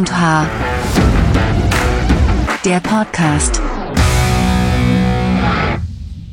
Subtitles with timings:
[0.00, 0.48] und H.
[2.64, 3.60] Der Podcast.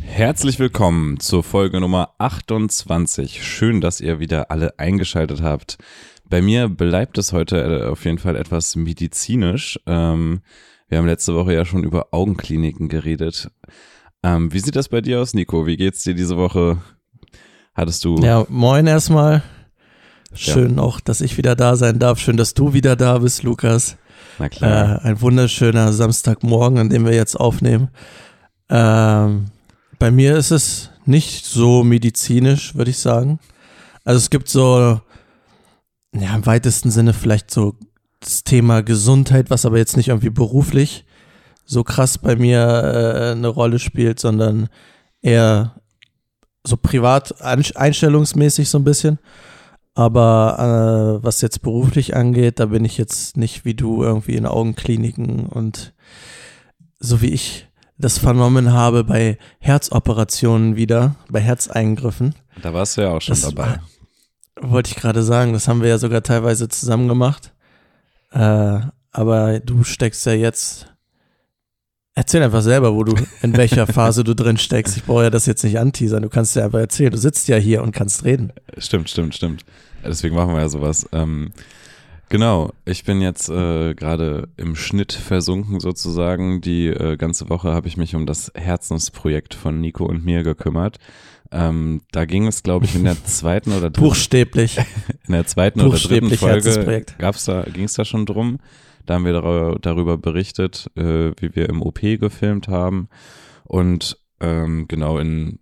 [0.04, 3.44] Herzlich willkommen zur Folge Nummer 28.
[3.44, 5.80] Schön, dass ihr wieder alle eingeschaltet habt.
[6.30, 9.78] Bei mir bleibt es heute äh, auf jeden Fall etwas medizinisch.
[9.86, 10.40] Ähm,
[10.88, 13.52] wir haben letzte Woche ja schon über Augenkliniken geredet.
[14.24, 15.66] Ähm, wie sieht das bei dir aus, Nico?
[15.66, 16.78] Wie geht's dir diese Woche?
[17.74, 18.16] Hattest du.
[18.20, 19.44] Ja, moin erstmal.
[20.34, 20.82] Schön ja.
[20.82, 22.20] auch, dass ich wieder da sein darf.
[22.20, 23.98] Schön, dass du wieder da bist, Lukas.
[24.40, 25.04] Na klar.
[25.04, 27.90] Äh, ein wunderschöner Samstagmorgen, an dem wir jetzt aufnehmen.
[28.70, 29.46] Ähm,
[30.00, 33.40] bei mir ist es nicht so medizinisch, würde ich sagen.
[34.04, 35.02] Also es gibt so,
[36.14, 37.76] ja, im weitesten Sinne vielleicht so
[38.20, 41.06] das Thema Gesundheit, was aber jetzt nicht irgendwie beruflich
[41.66, 44.70] so krass bei mir äh, eine Rolle spielt, sondern
[45.22, 45.76] eher
[46.66, 49.20] so privat einstellungsmäßig so ein bisschen.
[49.98, 54.46] Aber äh, was jetzt beruflich angeht, da bin ich jetzt nicht wie du irgendwie in
[54.46, 55.96] Augenkliniken und
[57.00, 62.36] so wie ich das vernommen habe bei Herzoperationen wieder, bei Herzeingriffen.
[62.62, 63.80] Da warst du ja auch schon das dabei.
[64.56, 67.56] War, wollte ich gerade sagen, das haben wir ja sogar teilweise zusammen gemacht.
[68.30, 70.94] Äh, aber du steckst ja jetzt.
[72.14, 74.96] Erzähl einfach selber, wo du, in welcher Phase du drin steckst.
[74.96, 76.22] Ich brauche ja das jetzt nicht anteasern.
[76.22, 77.12] Du kannst ja einfach erzählen.
[77.12, 78.54] Du sitzt ja hier und kannst reden.
[78.78, 79.66] Stimmt, stimmt, stimmt.
[80.08, 81.08] Deswegen machen wir ja sowas.
[81.12, 81.52] Ähm,
[82.30, 86.62] genau, ich bin jetzt äh, gerade im Schnitt versunken sozusagen.
[86.62, 90.98] Die äh, ganze Woche habe ich mich um das Herzensprojekt von Nico und mir gekümmert.
[91.52, 94.78] Ähm, da ging es, glaube ich, in der zweiten oder dritten, Buchstäblich.
[95.28, 98.60] In der zweiten oder dritten Folge gab's da, ging es da schon drum.
[99.06, 103.08] Da haben wir darüber berichtet, äh, wie wir im OP gefilmt haben.
[103.64, 105.60] Und ähm, genau in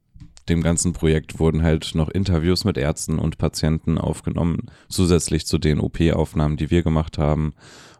[0.50, 5.80] dem ganzen Projekt wurden halt noch Interviews mit Ärzten und Patienten aufgenommen, zusätzlich zu den
[5.80, 7.54] OP-Aufnahmen, die wir gemacht haben.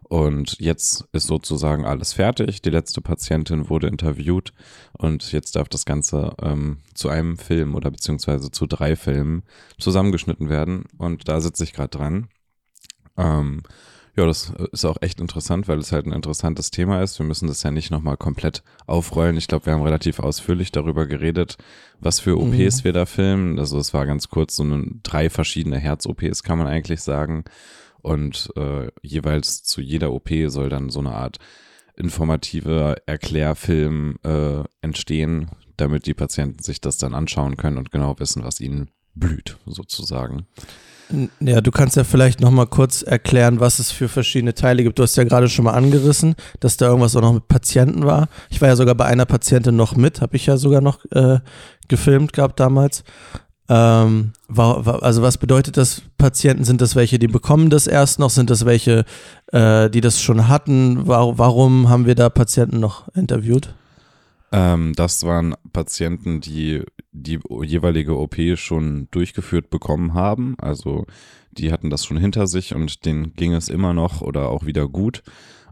[0.08, 2.62] Und jetzt ist sozusagen alles fertig.
[2.62, 4.52] Die letzte Patientin wurde interviewt
[4.92, 9.42] und jetzt darf das Ganze ähm, zu einem Film oder beziehungsweise zu drei Filmen
[9.78, 10.84] zusammengeschnitten werden.
[10.96, 12.28] Und da sitze ich gerade dran.
[13.16, 13.62] Ähm,
[14.16, 17.18] ja, das ist auch echt interessant, weil es halt ein interessantes Thema ist.
[17.18, 19.36] Wir müssen das ja nicht nochmal komplett aufrollen.
[19.36, 21.58] Ich glaube, wir haben relativ ausführlich darüber geredet,
[22.00, 22.84] was für OPs mhm.
[22.84, 23.58] wir da filmen.
[23.58, 27.44] Also es war ganz kurz so eine, drei verschiedene Herz-OPs, kann man eigentlich sagen.
[28.00, 31.38] Und äh, jeweils zu jeder OP soll dann so eine Art
[31.94, 38.44] informativer Erklärfilm äh, entstehen, damit die Patienten sich das dann anschauen können und genau wissen,
[38.44, 40.46] was ihnen blüht, sozusagen.
[41.40, 44.98] Ja, du kannst ja vielleicht noch mal kurz erklären, was es für verschiedene Teile gibt.
[44.98, 48.28] Du hast ja gerade schon mal angerissen, dass da irgendwas auch noch mit Patienten war.
[48.50, 51.38] Ich war ja sogar bei einer Patientin noch mit, habe ich ja sogar noch äh,
[51.88, 53.04] gefilmt gehabt damals.
[53.68, 56.64] Ähm, war, war, also was bedeutet das Patienten?
[56.64, 58.30] Sind das welche, die bekommen das erst noch?
[58.30, 59.04] Sind das welche,
[59.52, 61.06] äh, die das schon hatten?
[61.06, 63.74] War, warum haben wir da Patienten noch interviewt?
[64.52, 70.54] Ähm, das waren Patienten, die die jeweilige OP schon durchgeführt bekommen haben.
[70.58, 71.06] Also
[71.50, 74.88] die hatten das schon hinter sich und denen ging es immer noch oder auch wieder
[74.88, 75.22] gut.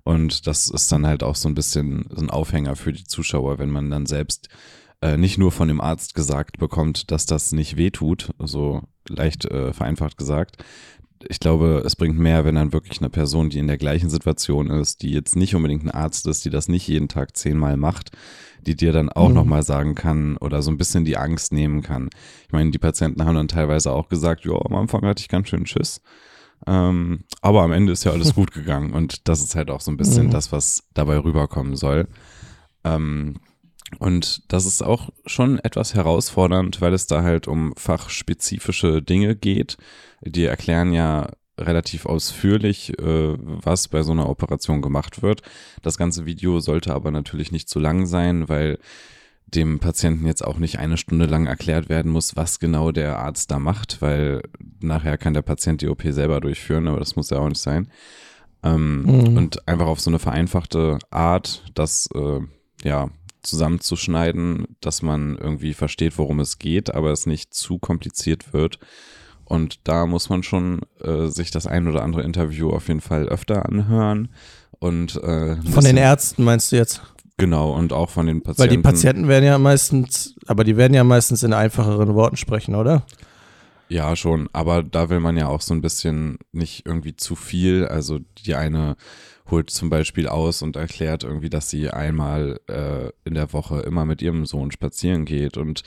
[0.03, 3.71] Und das ist dann halt auch so ein bisschen ein Aufhänger für die Zuschauer, wenn
[3.71, 4.49] man dann selbst
[5.01, 9.73] äh, nicht nur von dem Arzt gesagt bekommt, dass das nicht wehtut, so leicht äh,
[9.73, 10.63] vereinfacht gesagt.
[11.29, 14.71] Ich glaube, es bringt mehr, wenn dann wirklich eine Person, die in der gleichen Situation
[14.71, 18.11] ist, die jetzt nicht unbedingt ein Arzt ist, die das nicht jeden Tag zehnmal macht,
[18.63, 19.35] die dir dann auch mhm.
[19.35, 22.11] nochmal sagen kann oder so ein bisschen die Angst nehmen kann.
[22.47, 25.49] Ich meine, die Patienten haben dann teilweise auch gesagt, ja, am Anfang hatte ich ganz
[25.49, 26.01] schön Schiss.
[26.67, 29.91] Ähm, aber am Ende ist ja alles gut gegangen und das ist halt auch so
[29.91, 30.31] ein bisschen mhm.
[30.31, 32.09] das, was dabei rüberkommen soll.
[32.85, 33.37] Ähm,
[33.99, 39.77] und das ist auch schon etwas herausfordernd, weil es da halt um fachspezifische Dinge geht.
[40.23, 41.29] Die erklären ja
[41.59, 45.43] relativ ausführlich, äh, was bei so einer Operation gemacht wird.
[45.83, 48.79] Das ganze Video sollte aber natürlich nicht zu lang sein, weil
[49.47, 53.51] dem Patienten jetzt auch nicht eine Stunde lang erklärt werden muss, was genau der Arzt
[53.51, 54.43] da macht, weil
[54.81, 57.89] nachher kann der Patient die OP selber durchführen, aber das muss ja auch nicht sein.
[58.63, 59.37] Ähm, mhm.
[59.37, 62.41] Und einfach auf so eine vereinfachte Art, das äh,
[62.83, 63.11] ja
[63.45, 68.79] zusammenzuschneiden, dass man irgendwie versteht, worum es geht, aber es nicht zu kompliziert wird
[69.45, 73.29] und da muss man schon äh, sich das ein oder andere Interview auf jeden Fall
[73.29, 74.29] öfter anhören.
[74.79, 77.03] Und, äh, von den Ärzten meinst du jetzt?
[77.37, 78.61] Genau, und auch von den Patienten.
[78.61, 82.75] Weil die Patienten werden ja meistens, aber die werden ja meistens in einfacheren Worten sprechen,
[82.75, 83.05] oder?
[83.89, 87.87] Ja, schon, aber da will man ja auch so ein bisschen nicht irgendwie zu viel.
[87.87, 88.97] Also die eine
[89.51, 94.07] holt zum Beispiel aus und erklärt irgendwie, dass sie einmal äh, in der Woche immer
[94.07, 95.83] mit ihrem Sohn spazieren geht und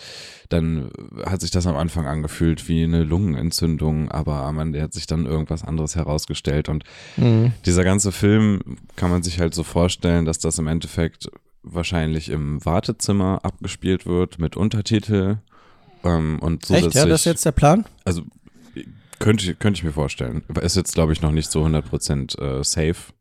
[0.50, 0.92] dann
[1.26, 5.26] hat sich das am Anfang angefühlt wie eine Lungenentzündung, aber am Ende hat sich dann
[5.26, 6.84] irgendwas anderes herausgestellt und
[7.18, 7.52] mhm.
[7.66, 8.62] dieser ganze Film
[8.96, 11.30] kann man sich halt so vorstellen, dass das im Endeffekt
[11.64, 15.38] wahrscheinlich im Wartezimmer abgespielt wird mit Untertitel
[16.04, 16.70] ähm, und.
[16.70, 17.86] Echt, ja, das ist jetzt der Plan?
[18.06, 18.24] Also
[19.20, 20.44] könnte, könnte ich mir vorstellen.
[20.62, 23.14] Ist jetzt, glaube ich, noch nicht so 100% äh, safe,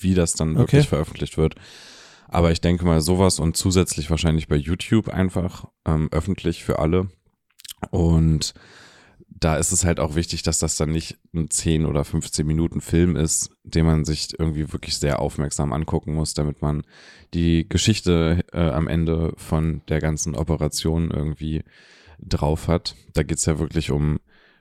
[0.00, 0.88] wie das dann wirklich okay.
[0.88, 1.56] veröffentlicht wird.
[2.28, 7.08] Aber ich denke mal sowas und zusätzlich wahrscheinlich bei YouTube einfach ähm, öffentlich für alle.
[7.90, 8.54] Und
[9.28, 12.80] da ist es halt auch wichtig, dass das dann nicht ein 10 oder 15 Minuten
[12.80, 16.84] Film ist, den man sich irgendwie wirklich sehr aufmerksam angucken muss, damit man
[17.34, 21.64] die Geschichte äh, am Ende von der ganzen Operation irgendwie
[22.22, 22.94] drauf hat.
[23.14, 24.18] Da geht's ja wirklich um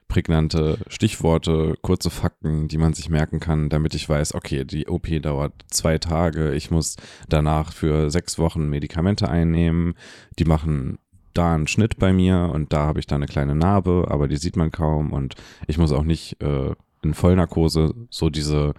[0.08, 5.08] prägnante Stichworte, kurze Fakten, die man sich merken kann, damit ich weiß, okay, die OP
[5.22, 6.98] dauert zwei Tage, ich muss
[7.30, 9.94] danach für sechs Wochen Medikamente einnehmen,
[10.38, 10.98] die machen
[11.34, 14.36] da einen Schnitt bei mir und da habe ich da eine kleine Narbe, aber die
[14.36, 15.36] sieht man kaum und
[15.68, 18.74] ich muss auch nicht äh, in Vollnarkose so diese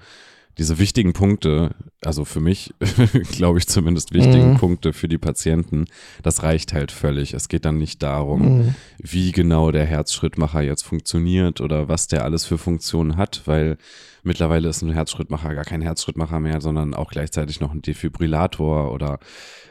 [0.59, 2.75] diese wichtigen Punkte, also für mich,
[3.33, 4.57] glaube ich zumindest wichtigen mhm.
[4.59, 5.87] Punkte für die Patienten,
[6.23, 7.33] das reicht halt völlig.
[7.33, 8.75] Es geht dann nicht darum, mhm.
[8.99, 13.79] wie genau der Herzschrittmacher jetzt funktioniert oder was der alles für Funktionen hat, weil
[14.23, 19.19] mittlerweile ist ein Herzschrittmacher gar kein Herzschrittmacher mehr, sondern auch gleichzeitig noch ein Defibrillator oder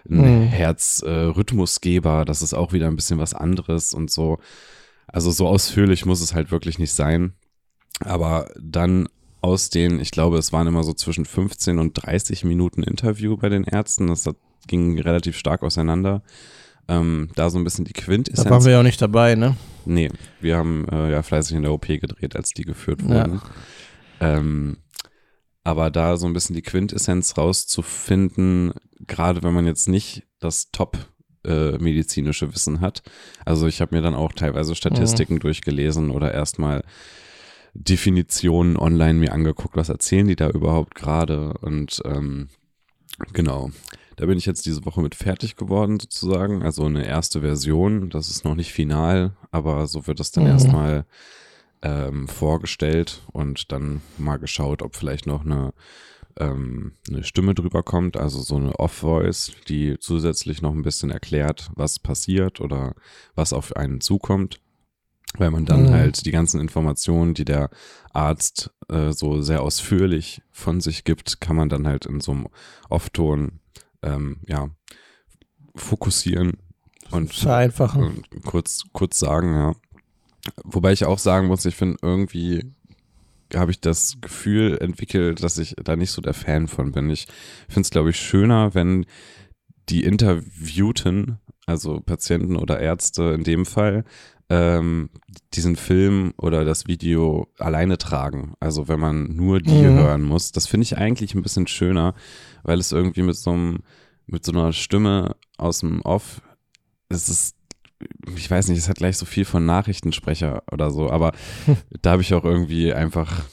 [0.09, 0.47] ein mhm.
[0.47, 2.21] Herzrhythmusgeber.
[2.21, 4.39] Äh, das ist auch wieder ein bisschen was anderes und so.
[5.07, 7.33] Also so ausführlich muss es halt wirklich nicht sein.
[7.99, 9.07] Aber dann
[9.41, 13.49] aus den, ich glaube, es waren immer so zwischen 15 und 30 Minuten Interview bei
[13.49, 14.07] den Ärzten.
[14.07, 16.21] Das hat, ging relativ stark auseinander.
[16.87, 18.43] Ähm, da so ein bisschen die Quintessenz.
[18.43, 19.55] Da waren wir ja auch nicht dabei, ne?
[19.85, 20.09] Nee,
[20.39, 23.41] wir haben äh, ja fleißig in der OP gedreht, als die geführt wurden.
[24.19, 24.37] Ja.
[24.37, 24.77] Ähm,
[25.63, 28.73] aber da so ein bisschen die Quintessenz rauszufinden,
[29.07, 30.97] gerade wenn man jetzt nicht das Top
[31.45, 33.03] äh, medizinische Wissen hat.
[33.45, 35.39] Also ich habe mir dann auch teilweise Statistiken mhm.
[35.39, 36.83] durchgelesen oder erstmal
[37.73, 42.49] Definitionen online mir angeguckt, was erzählen die da überhaupt gerade und ähm,
[43.33, 43.71] genau.
[44.17, 48.29] Da bin ich jetzt diese Woche mit fertig geworden sozusagen, also eine erste Version, das
[48.29, 50.49] ist noch nicht final, aber so wird das dann mhm.
[50.51, 51.05] erstmal
[51.81, 55.73] ähm, vorgestellt und dann mal geschaut, ob vielleicht noch eine
[56.39, 61.71] ähm, eine Stimme drüber kommt, also so eine Off-Voice, die zusätzlich noch ein bisschen erklärt,
[61.75, 62.95] was passiert oder
[63.35, 64.59] was auf einen zukommt
[65.37, 65.91] weil man dann mhm.
[65.91, 67.69] halt die ganzen Informationen, die der
[68.11, 72.47] Arzt äh, so sehr ausführlich von sich gibt, kann man dann halt in so einem
[72.89, 73.59] Off-Ton
[74.01, 74.69] ähm, ja,
[75.75, 76.57] fokussieren
[77.11, 78.03] und vereinfachen.
[78.03, 79.75] Und kurz, kurz sagen, ja.
[80.63, 82.73] Wobei ich auch sagen muss, ich finde irgendwie
[83.55, 87.09] habe ich das Gefühl entwickelt, dass ich da nicht so der Fan von bin.
[87.09, 87.27] Ich
[87.67, 89.05] finde es, glaube ich, schöner, wenn
[89.89, 91.39] die Interviewten,
[91.71, 94.03] also Patienten oder Ärzte in dem Fall,
[94.49, 95.09] ähm,
[95.53, 98.53] diesen Film oder das Video alleine tragen.
[98.59, 99.97] Also wenn man nur die mhm.
[99.97, 102.13] hören muss, das finde ich eigentlich ein bisschen schöner,
[102.63, 103.79] weil es irgendwie mit so einem,
[104.27, 106.41] mit so einer Stimme aus dem Off,
[107.07, 107.55] es ist,
[108.35, 111.31] ich weiß nicht, es hat gleich so viel von Nachrichtensprecher oder so, aber
[112.01, 113.43] da habe ich auch irgendwie einfach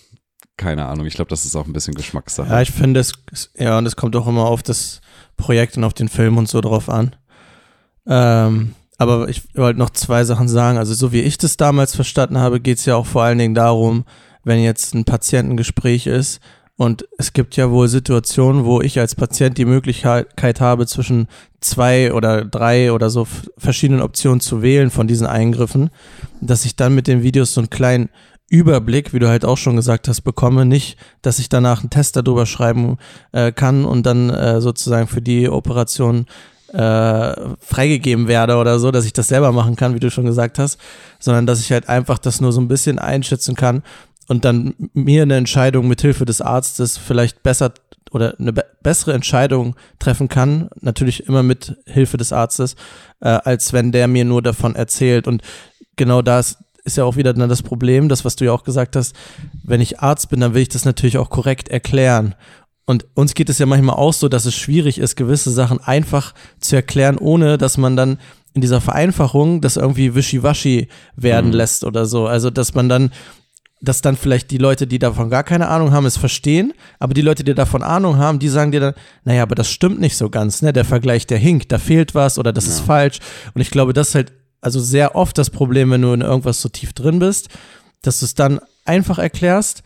[0.57, 1.07] keine Ahnung.
[1.07, 2.51] Ich glaube, das ist auch ein bisschen Geschmackssache.
[2.51, 3.13] Ja, ich finde es,
[3.57, 5.01] ja, und es kommt auch immer auf das
[5.37, 7.15] Projekt und auf den Film und so drauf an.
[8.09, 10.79] Ähm, aber ich wollte noch zwei Sachen sagen.
[10.79, 13.55] Also so wie ich das damals verstanden habe, geht es ja auch vor allen Dingen
[13.55, 14.05] darum,
[14.43, 16.41] wenn jetzt ein Patientengespräch ist
[16.79, 21.27] und es gibt ja wohl Situationen, wo ich als Patient die Möglichkeit habe, zwischen
[21.61, 23.27] zwei oder drei oder so
[23.59, 25.91] verschiedenen Optionen zu wählen von diesen Eingriffen,
[26.41, 28.11] dass ich dann mit den Videos so einen kleinen
[28.49, 30.65] Überblick, wie du halt auch schon gesagt hast, bekomme.
[30.65, 32.99] Nicht, dass ich danach einen Test darüber schreiben
[33.33, 36.27] äh, kann und dann äh, sozusagen für die Operation
[36.73, 40.59] äh, freigegeben werde oder so, dass ich das selber machen kann, wie du schon gesagt
[40.59, 40.79] hast,
[41.19, 43.83] sondern dass ich halt einfach das nur so ein bisschen einschätzen kann
[44.29, 47.73] und dann mir eine Entscheidung mit Hilfe des Arztes vielleicht besser
[48.11, 52.75] oder eine be bessere Entscheidung treffen kann, natürlich immer mit Hilfe des Arztes,
[53.21, 55.27] äh, als wenn der mir nur davon erzählt.
[55.27, 55.43] Und
[55.97, 58.97] genau das ist ja auch wieder dann das Problem, das, was du ja auch gesagt
[58.97, 59.15] hast,
[59.63, 62.35] wenn ich Arzt bin, dann will ich das natürlich auch korrekt erklären.
[62.89, 66.33] Und uns geht es ja manchmal auch so, dass es schwierig ist, gewisse Sachen einfach
[66.59, 68.17] zu erklären, ohne dass man dann
[68.55, 71.57] in dieser Vereinfachung das irgendwie wischiwaschi werden mhm.
[71.57, 72.27] lässt oder so.
[72.27, 73.13] Also, dass man dann,
[73.83, 77.21] dass dann vielleicht die Leute, die davon gar keine Ahnung haben, es verstehen, aber die
[77.21, 80.31] Leute, die davon Ahnung haben, die sagen dir dann, naja, aber das stimmt nicht so
[80.31, 80.73] ganz, ne?
[80.73, 82.73] Der Vergleich, der hinkt, da fehlt was oder das ja.
[82.73, 83.19] ist falsch.
[83.53, 86.63] Und ich glaube, das ist halt also sehr oft das Problem, wenn du in irgendwas
[86.63, 87.51] so tief drin bist,
[88.01, 89.83] dass du es dann einfach erklärst,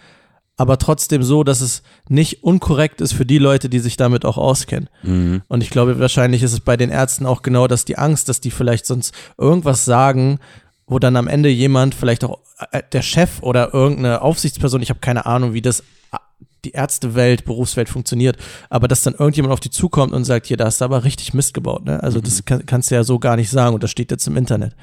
[0.62, 4.38] aber trotzdem so, dass es nicht unkorrekt ist für die Leute, die sich damit auch
[4.38, 4.88] auskennen.
[5.02, 5.42] Mhm.
[5.48, 8.40] Und ich glaube, wahrscheinlich ist es bei den Ärzten auch genau das die Angst, dass
[8.40, 10.38] die vielleicht sonst irgendwas sagen,
[10.86, 12.38] wo dann am Ende jemand, vielleicht auch
[12.70, 16.18] äh, der Chef oder irgendeine Aufsichtsperson, ich habe keine Ahnung, wie das äh,
[16.64, 18.36] die Ärztewelt, Berufswelt funktioniert,
[18.70, 21.34] aber dass dann irgendjemand auf die zukommt und sagt, hier, da hast du aber richtig
[21.34, 22.00] Mist gebaut, ne?
[22.04, 24.36] Also das kann, kannst du ja so gar nicht sagen und das steht jetzt im
[24.36, 24.76] Internet.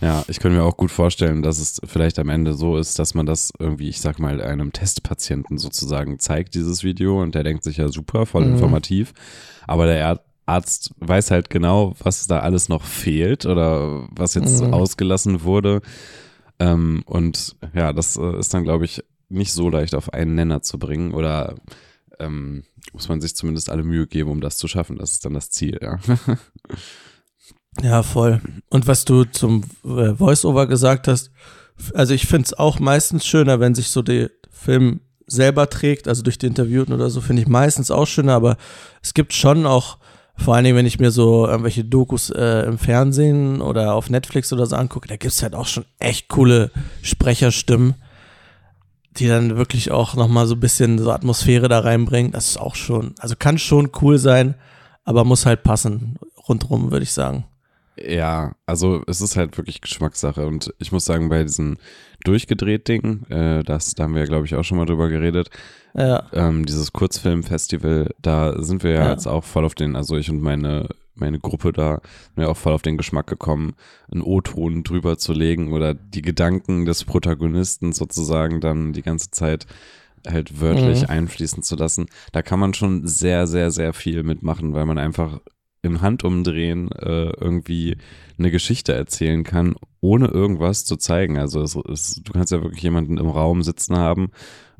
[0.00, 3.14] Ja, ich könnte mir auch gut vorstellen, dass es vielleicht am Ende so ist, dass
[3.14, 7.64] man das irgendwie, ich sag mal, einem Testpatienten sozusagen zeigt, dieses Video, und der denkt
[7.64, 8.52] sich ja super, voll Mhm.
[8.52, 9.14] informativ.
[9.66, 14.74] Aber der Arzt weiß halt genau, was da alles noch fehlt oder was jetzt Mhm.
[14.74, 15.80] ausgelassen wurde.
[16.58, 20.62] Ähm, und ja, das äh, ist dann, glaube ich, nicht so leicht auf einen Nenner
[20.62, 21.56] zu bringen oder
[22.20, 22.62] ähm,
[22.92, 24.98] muss man sich zumindest alle Mühe geben, um das zu schaffen.
[24.98, 25.98] Das ist dann das Ziel, ja.
[27.82, 28.40] Ja, voll.
[28.70, 31.30] Und was du zum äh, Voice-Over gesagt hast,
[31.94, 36.22] also ich finde es auch meistens schöner, wenn sich so der Film selber trägt, also
[36.22, 38.56] durch die Interviewten oder so, finde ich meistens auch schöner, aber
[39.02, 39.98] es gibt schon auch,
[40.36, 44.52] vor allen Dingen, wenn ich mir so irgendwelche Dokus äh, im Fernsehen oder auf Netflix
[44.52, 46.70] oder so angucke, da gibt's halt auch schon echt coole
[47.02, 47.94] Sprecherstimmen,
[49.16, 52.32] die dann wirklich auch nochmal so ein bisschen so Atmosphäre da reinbringen.
[52.32, 54.54] Das ist auch schon, also kann schon cool sein,
[55.04, 56.18] aber muss halt passen,
[56.48, 57.46] rundrum, würde ich sagen.
[57.98, 61.78] Ja, also es ist halt wirklich Geschmackssache und ich muss sagen, bei diesen
[62.24, 65.48] durchgedreht Ding, äh, das, da haben wir ja glaube ich auch schon mal drüber geredet,
[65.94, 66.26] Ja.
[66.32, 69.10] ähm, dieses Kurzfilmfestival, da sind wir ja, Ja.
[69.12, 70.88] jetzt auch voll auf den, also ich und meine
[71.18, 72.02] meine Gruppe da
[72.34, 73.72] sind ja auch voll auf den Geschmack gekommen,
[74.12, 79.66] einen O-Ton drüber zu legen oder die Gedanken des Protagonisten sozusagen dann die ganze Zeit
[80.28, 81.08] halt wörtlich Mhm.
[81.08, 82.04] einfließen zu lassen.
[82.32, 85.40] Da kann man schon sehr, sehr, sehr viel mitmachen, weil man einfach
[85.86, 87.96] im Handumdrehen äh, irgendwie
[88.38, 91.38] eine Geschichte erzählen kann, ohne irgendwas zu zeigen.
[91.38, 94.30] Also es, es, du kannst ja wirklich jemanden im Raum sitzen haben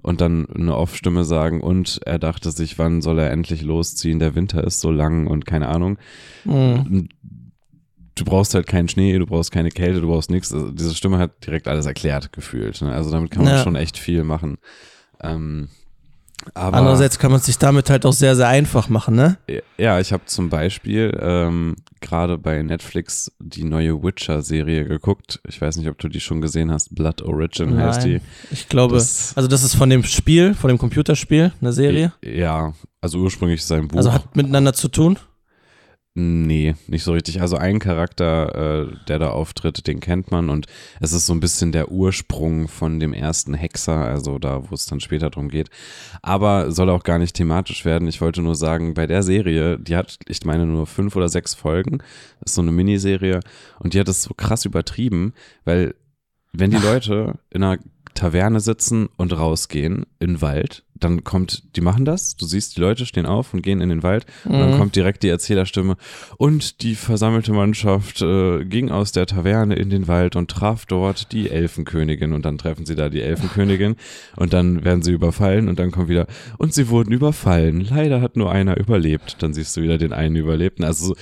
[0.03, 4.35] und dann eine Off-Stimme sagen und er dachte sich, wann soll er endlich losziehen, der
[4.35, 5.99] Winter ist so lang und keine Ahnung.
[6.45, 7.09] Mhm.
[8.15, 10.53] Du brauchst halt keinen Schnee, du brauchst keine Kälte, du brauchst nichts.
[10.53, 12.81] Also diese Stimme hat direkt alles erklärt gefühlt.
[12.81, 12.93] Ne?
[12.93, 13.63] Also damit kann man Ja.
[13.63, 14.57] schon echt viel machen.
[15.23, 15.69] Ähm,
[16.55, 19.39] aber Andererseits kann man es sich damit halt auch sehr, sehr einfach machen, ne?
[19.79, 25.41] ja, ich habe zum Beispiel ähm, gerade bei Netflix die neue Witcher-Serie geguckt.
[25.49, 26.95] Ich weiß nicht, ob du die schon gesehen hast.
[26.95, 28.21] Blood Origin heißt die.
[28.51, 32.13] Ich glaube, Das- also das ist von dem Spiel, von dem Computerspiel, eine Serie.
[32.25, 33.97] Ja, also ursprünglich ist sein Buch.
[33.99, 35.19] Also hat miteinander zu tun.
[36.19, 37.43] Nee, nicht so richtig.
[37.43, 40.65] Also ein Charakter, äh, der da auftritt, den kennt man und
[40.99, 44.87] es ist so ein bisschen der Ursprung von dem ersten Hexer, also da, wo es
[44.87, 45.69] dann später drum geht.
[46.23, 48.09] Aber soll auch gar nicht thematisch werden.
[48.09, 51.53] Ich wollte nur sagen, bei der Serie, die hat, ich meine, nur fünf oder sechs
[51.53, 51.99] Folgen,
[52.41, 53.41] das ist so eine Miniserie
[53.79, 55.35] und die hat es so krass übertrieben,
[55.67, 55.95] weil
[56.55, 57.79] wenn die Leute in einer
[58.17, 62.81] Taverne sitzen und rausgehen in den Wald, dann kommt, die machen das, du siehst, die
[62.81, 64.79] Leute stehen auf und gehen in den Wald und dann Mhm.
[64.79, 65.97] kommt direkt die Erzählerstimme
[66.39, 71.33] und die versammelte Mannschaft äh, ging aus der Taverne in den Wald und traf dort
[71.33, 73.97] die Elfenkönigin und dann treffen sie da die Elfenkönigin
[74.37, 77.81] und dann werden sie überfallen und dann kommt wieder und sie wurden überfallen.
[77.89, 79.37] Leider hat nur einer überlebt.
[79.43, 80.85] Dann siehst du wieder den einen Überlebten.
[80.85, 81.17] Also so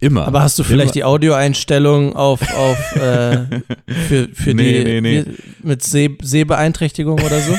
[0.00, 0.26] immer.
[0.26, 1.08] Aber hast du vielleicht die immer.
[1.10, 3.46] Audioeinstellung auf, auf äh,
[4.08, 5.24] für, für Nee, die nee, nee.
[5.62, 7.54] mit Seh Sehbeeinträchtigung oder so?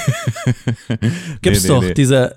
[1.42, 2.36] Gibt's doch diese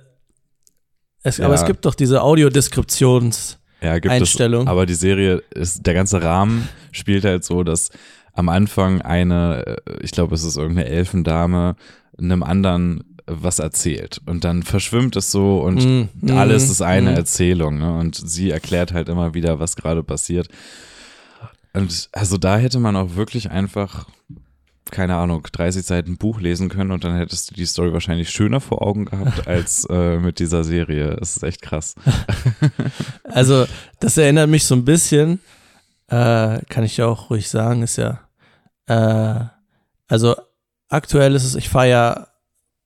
[1.23, 1.61] es, aber Ja.
[1.61, 3.59] es gibt doch diese Audiodeskriptions.
[3.81, 4.63] ja, gibt Einstellung.
[4.65, 7.91] Es, aber die Serie ist, der ganze Rahmen spielt halt so, dass
[8.35, 11.77] am Anfang eine, äh, ich glaube, es ist irgendeine Elfendame,
[12.19, 14.21] einem anderen was erzählt.
[14.27, 17.17] Und dann verschwimmt es so und Mm, mm, alles ist eine mm.
[17.17, 17.79] Erzählung.
[17.79, 17.97] Ne?
[17.99, 20.49] Und sie erklärt halt immer wieder, was gerade passiert.
[21.73, 24.07] Und also da hätte man auch wirklich einfach,
[24.91, 28.61] keine Ahnung, 30 Seiten Buch lesen können und dann hättest du die Story wahrscheinlich schöner
[28.61, 31.17] vor Augen gehabt als äh, mit dieser Serie.
[31.21, 31.95] Es ist echt krass.
[33.25, 33.67] Also,
[33.99, 35.41] das erinnert mich so ein bisschen,
[36.07, 38.21] äh, kann ich ja auch ruhig sagen, ist ja,
[38.87, 39.47] äh,
[40.07, 40.37] also
[40.89, 42.29] aktuell ist es, ich fahre ja,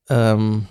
[0.08, 0.66] ähm,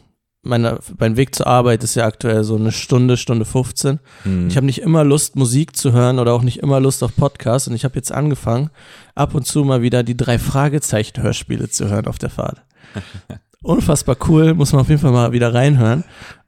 [0.48, 4.00] meine, mein Weg zur Arbeit ist ja aktuell so eine Stunde, Stunde 15.
[4.24, 4.48] Hm.
[4.48, 7.68] Ich habe nicht immer Lust, Musik zu hören oder auch nicht immer Lust auf Podcasts
[7.68, 8.70] und ich habe jetzt angefangen,
[9.16, 12.62] ab und zu mal wieder die drei Fragezeichen-Hörspiele zu hören auf der Fahrt.
[13.62, 16.04] Unfassbar cool, muss man auf jeden Fall mal wieder reinhören.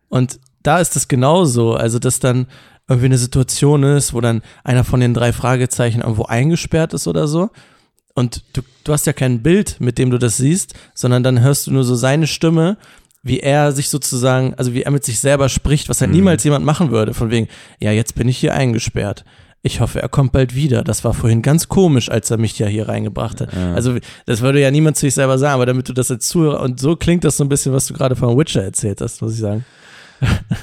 [0.07, 2.47] Und da ist es genauso, also dass dann
[2.87, 7.27] irgendwie eine Situation ist, wo dann einer von den drei Fragezeichen irgendwo eingesperrt ist oder
[7.27, 7.49] so.
[8.15, 11.67] Und du, du hast ja kein Bild, mit dem du das siehst, sondern dann hörst
[11.67, 12.77] du nur so seine Stimme,
[13.23, 16.17] wie er sich sozusagen, also wie er mit sich selber spricht, was halt Mhm.
[16.17, 17.47] niemals jemand machen würde, von wegen,
[17.79, 19.23] ja, jetzt bin ich hier eingesperrt.
[19.61, 20.85] ich hoffe, er kommt bald wieder.
[20.85, 23.53] Das war vorhin ganz komisch, als er mich ja hier reingebracht hat.
[23.53, 23.73] Ja.
[23.73, 26.61] Also, das würde ja niemand zu sich selber sagen, aber damit du das als Zuhörer,
[26.61, 29.33] und so klingt das so ein bisschen, was du gerade von Witcher erzählt hast, muss
[29.33, 29.65] ich sagen.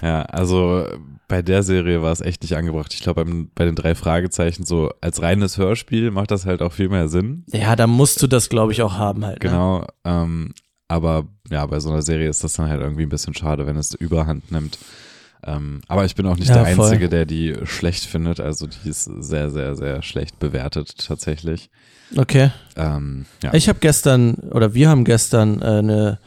[0.02, 0.86] Ja, also
[1.28, 2.94] bei der Serie war es echt nicht angebracht.
[2.94, 6.88] Ich glaube, bei den drei Fragezeichen so als reines Hörspiel macht das halt auch viel
[6.88, 7.44] mehr Sinn.
[7.52, 9.42] Ja, da musst du das, glaube ich, auch haben halt.
[9.42, 9.48] Ne?
[9.50, 9.86] Genau.
[10.04, 10.54] Ähm,
[10.88, 13.76] aber ja, bei so einer Serie ist das dann halt irgendwie ein bisschen schade, wenn
[13.76, 14.78] es Überhand nimmt.
[15.44, 16.86] Ähm, aber ich bin auch nicht Ja, der voll.
[16.86, 18.40] Einzige, der die schlecht findet.
[18.40, 21.70] Also die ist sehr, sehr, sehr schlecht bewertet tatsächlich.
[22.16, 22.50] Okay.
[22.76, 23.52] Ähm, ja.
[23.52, 26.18] Ich habe gestern, oder wir haben gestern äh, eine,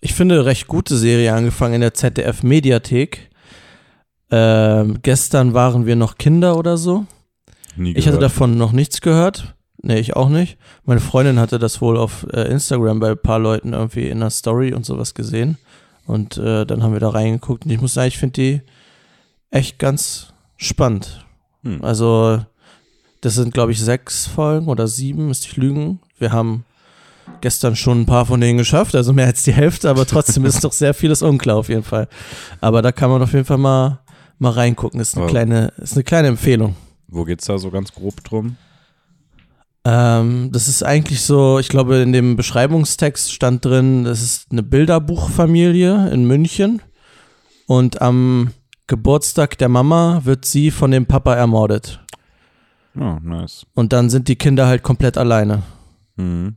[0.00, 3.29] ich finde, recht gute Serie angefangen in der ZDF-Mediathek.
[4.30, 7.06] Ähm, gestern waren wir noch Kinder oder so.
[7.76, 9.54] Nie Ich hatte davon noch nichts gehört.
[9.82, 10.58] Nee, ich auch nicht.
[10.84, 14.30] Meine Freundin hatte das wohl auf äh, Instagram bei ein paar Leuten irgendwie in der
[14.30, 15.56] Story und sowas gesehen.
[16.06, 17.64] Und äh, dann haben wir da reingeguckt.
[17.64, 18.62] Und ich muss sagen, ich finde die
[19.50, 21.24] echt ganz spannend.
[21.62, 21.82] Hm.
[21.82, 22.44] Also,
[23.20, 26.00] das sind, glaube ich, sechs Folgen oder sieben, müsste ich lügen.
[26.18, 26.64] Wir haben
[27.40, 30.62] gestern schon ein paar von denen geschafft, also mehr als die Hälfte, aber trotzdem ist
[30.62, 32.08] noch sehr vieles unklar auf jeden Fall.
[32.60, 33.99] Aber da kann man auf jeden Fall mal,
[34.40, 35.00] mal reingucken.
[35.00, 36.74] Ist eine, kleine, ist eine kleine Empfehlung.
[37.08, 38.56] Wo geht's da so ganz grob drum?
[39.84, 44.62] Ähm, das ist eigentlich so, ich glaube, in dem Beschreibungstext stand drin, das ist eine
[44.62, 46.82] Bilderbuchfamilie in München
[47.66, 48.52] und am
[48.86, 52.00] Geburtstag der Mama wird sie von dem Papa ermordet.
[52.94, 53.64] Oh, nice.
[53.74, 55.62] Und dann sind die Kinder halt komplett alleine.
[56.16, 56.56] Mhm.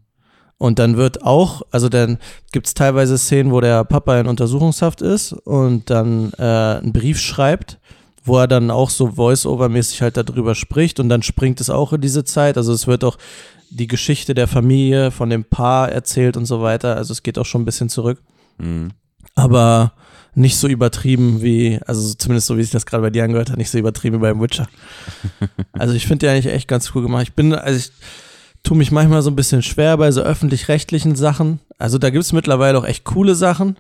[0.63, 2.19] Und dann wird auch, also dann
[2.53, 7.19] gibt es teilweise Szenen, wo der Papa in Untersuchungshaft ist und dann äh, einen Brief
[7.19, 7.79] schreibt,
[8.23, 11.99] wo er dann auch so Voice-Over-mäßig halt darüber spricht und dann springt es auch in
[11.99, 12.55] diese Zeit.
[12.55, 13.17] Also es wird auch
[13.71, 16.95] die Geschichte der Familie von dem Paar erzählt und so weiter.
[16.95, 18.21] Also es geht auch schon ein bisschen zurück.
[18.57, 18.91] Mhm.
[19.35, 19.91] Aber
[20.33, 23.57] nicht so übertrieben wie, also zumindest so wie sich das gerade bei dir angehört hat,
[23.57, 24.69] nicht so übertrieben wie beim Witcher.
[25.73, 27.23] Also ich finde die eigentlich echt ganz cool gemacht.
[27.23, 27.91] Ich bin, also ich
[28.63, 31.59] tue mich manchmal so ein bisschen schwer bei so öffentlich-rechtlichen Sachen.
[31.77, 33.77] Also da gibt es mittlerweile auch echt coole Sachen,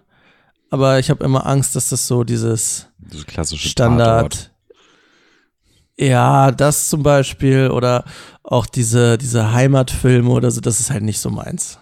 [0.69, 3.69] aber ich habe immer Angst, dass das so dieses Diese klassische.
[3.69, 4.51] Standard.
[5.97, 8.03] Ja, das zum Beispiel oder
[8.43, 11.79] auch diese, diese Heimatfilme oder so, das ist halt nicht so meins.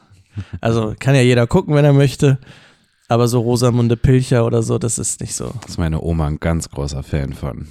[0.60, 2.38] Also kann ja jeder gucken, wenn er möchte,
[3.08, 5.54] aber so Rosamunde Pilcher oder so, das ist nicht so.
[5.62, 7.68] Das ist meine Oma ein ganz großer Fan von.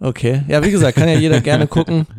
[0.00, 2.06] Okay, ja, wie gesagt, kann ja jeder gerne gucken.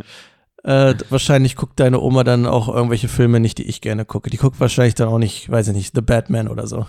[0.63, 4.29] Äh, wahrscheinlich guckt deine Oma dann auch irgendwelche Filme nicht, die ich gerne gucke.
[4.29, 6.85] Die guckt wahrscheinlich dann auch nicht, weiß ich nicht, The Batman oder so.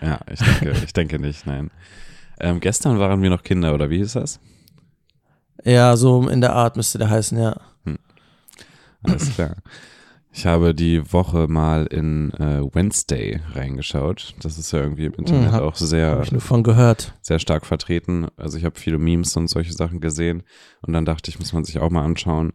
[0.00, 1.70] Ja, ich denke, ich denke nicht, nein.
[2.40, 4.40] Ähm, gestern waren wir noch Kinder, oder wie hieß das?
[5.64, 7.60] Ja, so in der Art müsste der heißen, ja.
[9.02, 9.56] Alles klar.
[10.32, 14.34] Ich habe die Woche mal in äh, Wednesday reingeschaut.
[14.42, 17.14] Das ist ja irgendwie im Internet Hm, hab- auch sehr, ich nur von gehört.
[17.20, 18.28] sehr stark vertreten.
[18.36, 20.42] Also ich habe viele Memes und solche Sachen gesehen
[20.82, 22.52] und dann dachte ich, muss man sich auch mal anschauen.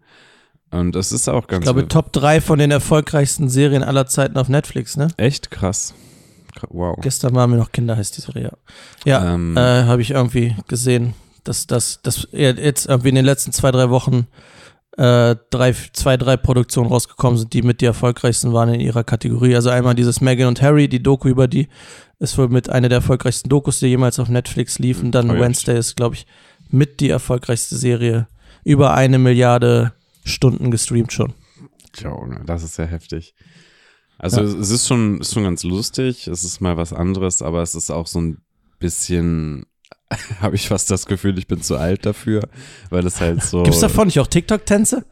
[0.71, 4.38] Und es ist auch ganz Ich glaube, Top 3 von den erfolgreichsten Serien aller Zeiten
[4.38, 5.08] auf Netflix, ne?
[5.17, 5.93] echt krass.
[6.58, 6.97] Kr- Wow.
[7.01, 8.51] Gestern waren wir noch Kinder, heißt die Serie.
[9.06, 13.25] Ja, ja Ähm, äh, habe ich irgendwie gesehen, dass das dass jetzt irgendwie in den
[13.25, 14.28] letzten zwei, drei Wochen
[14.97, 19.54] äh, drei, zwei, drei Produktionen rausgekommen sind, die mit die erfolgreichsten waren in ihrer Kategorie.
[19.56, 21.67] Also einmal dieses Meghan und Harry, die Doku über die,
[22.19, 25.12] ist wohl mit einer der erfolgreichsten Dokus, die jemals auf Netflix liefen.
[25.12, 25.39] Dann ich.
[25.41, 26.25] Wednesday ist, glaube ich,
[26.69, 28.28] mit die erfolgreichste Serie.
[28.63, 29.91] Über eine Milliarde
[30.26, 31.34] Stunden gestreamt schon.
[31.98, 33.34] Junge, das ist sehr heftig.
[34.18, 34.48] Also Ja.
[34.48, 37.76] es es ist schon, ist schon ganz lustig, es ist mal was anderes, aber es
[37.76, 38.42] ist auch so ein
[38.80, 39.66] bisschen,
[40.42, 42.42] habe ich fast das Gefühl, ich bin zu alt dafür,
[42.90, 45.06] weil es halt so, Gibt's davon nicht auch TikTok-Tänze?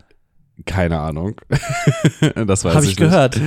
[0.65, 1.41] keine Ahnung.
[2.45, 3.10] das weiß Habe ich, ich nicht.
[3.10, 3.41] gehört.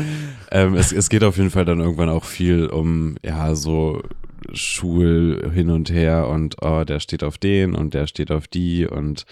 [0.51, 4.03] Ähm, es, es geht auf jeden Fall dann irgendwann auch viel um, ja, so
[4.53, 8.87] Schul hin und her und oh, der steht auf den und der steht auf die
[8.87, 9.25] und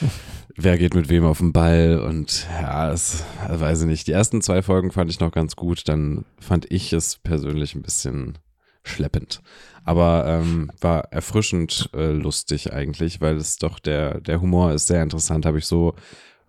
[0.56, 4.06] wer geht mit wem auf den Ball und ja, es, also weiß ich nicht.
[4.06, 7.82] Die ersten zwei Folgen fand ich noch ganz gut, dann fand ich es persönlich ein
[7.82, 8.38] bisschen
[8.82, 9.40] schleppend.
[9.84, 15.02] Aber ähm, war erfrischend äh, lustig eigentlich, weil es doch der, der Humor ist sehr
[15.02, 15.94] interessant, habe ich so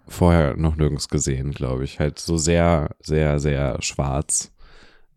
[0.08, 2.00] vorher noch nirgends gesehen, glaube ich.
[2.00, 4.52] Halt so sehr, sehr, sehr schwarz.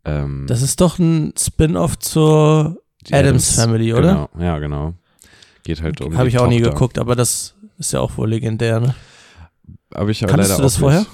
[0.05, 4.29] Ähm, Das ist doch ein Spin-off zur die Adams Family, oder?
[4.35, 4.95] Genau, ja, genau.
[5.65, 6.73] Geht halt um Habe ich auch nie Tochter.
[6.75, 8.95] geguckt, aber das ist ja auch wohl legendär, ne?
[9.95, 11.07] Aber ich aber Kanntest leider du das auch vorher?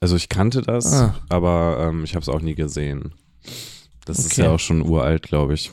[0.00, 1.14] Also ich kannte das, Ah.
[1.28, 3.14] aber ähm, ich habe es auch nie gesehen.
[4.04, 4.42] Das ist Okay.
[4.42, 5.72] ja auch schon uralt, glaube ich.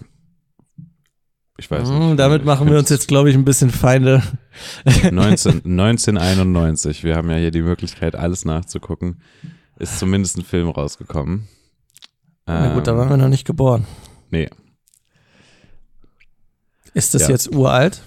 [1.58, 2.20] Ich weiß Hm, nicht.
[2.20, 4.22] damit machen wir uns jetzt, glaube ich, ein bisschen Feinde.
[5.12, 7.04] 19, 1991.
[7.04, 9.22] Wir haben ja hier die Möglichkeit, alles nachzugucken.
[9.80, 11.48] Ist zumindest ein Film rausgekommen.
[12.48, 13.86] Na gut, da Ähm, waren wir noch nicht geboren.
[14.30, 14.50] Nee.
[16.94, 17.30] Ist das Ja.
[17.30, 18.02] jetzt uralt?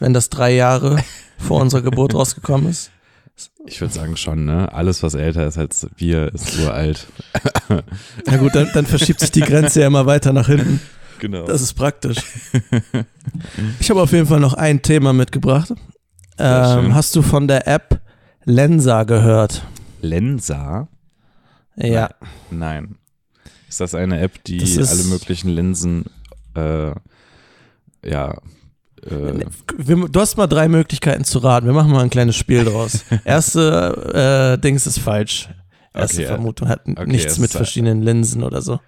[0.00, 0.98] wenn das drei Jahre
[1.38, 2.90] vor unserer Geburt rausgekommen ist?
[3.64, 4.72] Ich würde sagen schon, ne?
[4.72, 7.06] Alles, was älter ist als wir, ist uralt.
[8.26, 10.80] Na gut, dann, dann verschiebt sich die Grenze ja immer weiter nach hinten.
[11.20, 11.44] Genau.
[11.46, 12.18] Das ist praktisch.
[13.78, 15.72] Ich habe auf jeden Fall noch ein Thema mitgebracht.
[16.38, 18.00] Ähm, hast du von der App
[18.44, 19.64] Lensa gehört?
[20.00, 20.88] Lensa?
[21.76, 22.10] Ja.
[22.50, 22.96] Nein.
[23.74, 26.04] Ist das eine App, die alle möglichen Linsen,
[26.54, 26.92] äh,
[28.08, 28.38] ja,
[29.02, 29.46] äh,
[29.84, 31.66] du hast mal drei Möglichkeiten zu raten.
[31.66, 33.04] Wir machen mal ein kleines Spiel draus.
[33.24, 35.48] Erste äh, Dings ist falsch.
[35.92, 38.78] Erste Okay, Vermutung hat okay, nichts mit verschiedenen Linsen oder so.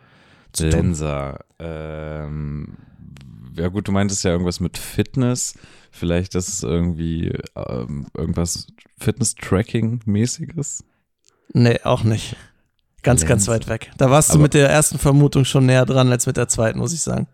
[0.52, 1.36] zu.
[1.58, 2.76] Ähm,
[3.56, 5.54] ja gut, du meintest ja irgendwas mit Fitness.
[5.90, 8.68] Vielleicht ist es irgendwie ähm, irgendwas
[9.00, 10.84] Fitness-Tracking-mäßiges.
[11.54, 12.36] Nee, auch nicht.
[13.06, 13.90] Ganz, ganz weit weg.
[13.96, 16.78] Da warst du Aber- mit der ersten Vermutung schon näher dran als mit der zweiten,
[16.78, 17.26] muss ich sagen.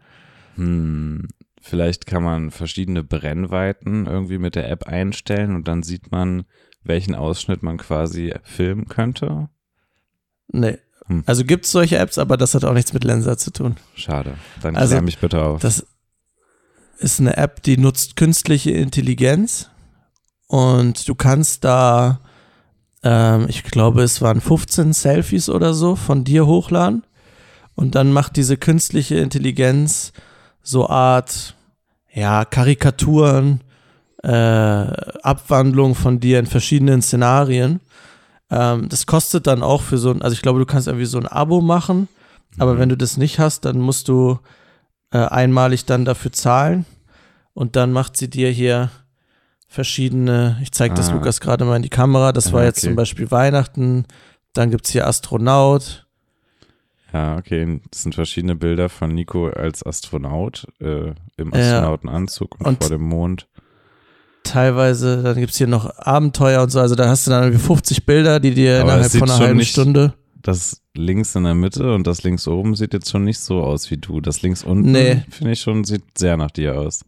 [0.56, 1.28] Hm,
[1.60, 6.44] vielleicht kann man verschiedene Brennweiten irgendwie mit der App einstellen und dann sieht man,
[6.84, 9.48] welchen Ausschnitt man quasi filmen könnte.
[10.48, 10.78] Nee.
[11.06, 11.22] Hm.
[11.26, 13.76] Also gibt es solche Apps, aber das hat auch nichts mit Lensa zu tun.
[13.94, 14.34] Schade.
[14.60, 15.60] Dann Also, mich bitte auf.
[15.62, 15.86] Das
[16.98, 19.70] ist eine App, die nutzt künstliche Intelligenz
[20.48, 22.20] und du kannst da,
[23.02, 27.04] ähm, ich glaube, es waren 15 Selfies oder so von dir hochladen
[27.74, 30.12] und dann macht diese künstliche Intelligenz
[30.62, 31.54] so Art,
[32.12, 33.62] ja, Karikaturen,
[34.22, 37.80] äh, Abwandlung von dir in verschiedenen Szenarien.
[38.50, 41.18] Ähm, das kostet dann auch für so ein, also ich glaube, du kannst irgendwie so
[41.18, 42.08] ein Abo machen,
[42.58, 42.78] aber Mhm.
[42.78, 44.38] wenn du das nicht hast, dann musst du
[45.10, 46.84] äh, einmalig dann dafür zahlen
[47.54, 48.90] und dann macht sie dir hier
[49.72, 51.14] verschiedene, ich zeige das Ah.
[51.14, 52.88] Lukas gerade mal in die Kamera, das war Ah, jetzt okay.
[52.88, 54.04] zum Beispiel Weihnachten,
[54.52, 56.06] dann gibt's hier Astronaut,
[57.12, 57.80] Ja, okay.
[57.90, 61.52] Das sind verschiedene Bilder von Nico als Astronaut äh, im.
[61.52, 63.48] Astronautenanzug und, Und- vor dem Mond.
[64.44, 68.06] teilweise, dann gibt's hier noch Abenteuer und so, also da hast du dann irgendwie 50
[68.06, 71.54] Bilder, die dir Aber innerhalb es von einer halben nicht- Stunde, Das links in der
[71.54, 74.20] Mitte und das links oben sieht jetzt schon nicht so aus wie du.
[74.20, 75.22] Das links unten, Nee.
[75.30, 77.04] finde ich schon, sieht sehr nach dir aus.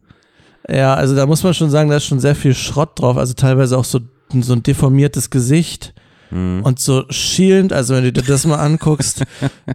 [0.68, 3.34] Ja, also da muss man schon sagen, da ist schon sehr viel Schrott drauf, also
[3.34, 4.00] teilweise auch so,
[4.40, 5.94] so ein deformiertes Gesicht
[6.30, 6.62] Hm.
[6.64, 9.22] und so schielend, also wenn du dir das mal anguckst,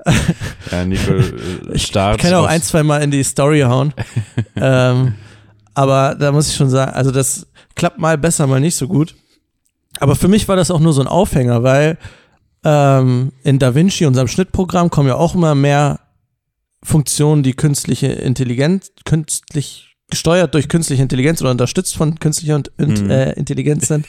[0.71, 1.23] Ja, Nico äh,
[1.73, 2.19] Ich starrt.
[2.19, 3.93] kann auch ein, zwei Mal in die Story hauen.
[4.55, 5.13] ähm,
[5.75, 9.15] aber da muss ich schon sagen, also das klappt mal besser, mal nicht so gut.
[9.99, 11.97] Aber für mich war das auch nur so ein Aufhänger, weil
[12.65, 15.99] ähm, in DaVinci, unserem Schnittprogramm, kommen ja auch immer mehr
[16.83, 23.09] Funktionen, die künstliche Intelligenz, künstlich gesteuert durch künstliche Intelligenz oder unterstützt von künstlicher und, Mhm.
[23.09, 24.05] äh, Intelligenz sind.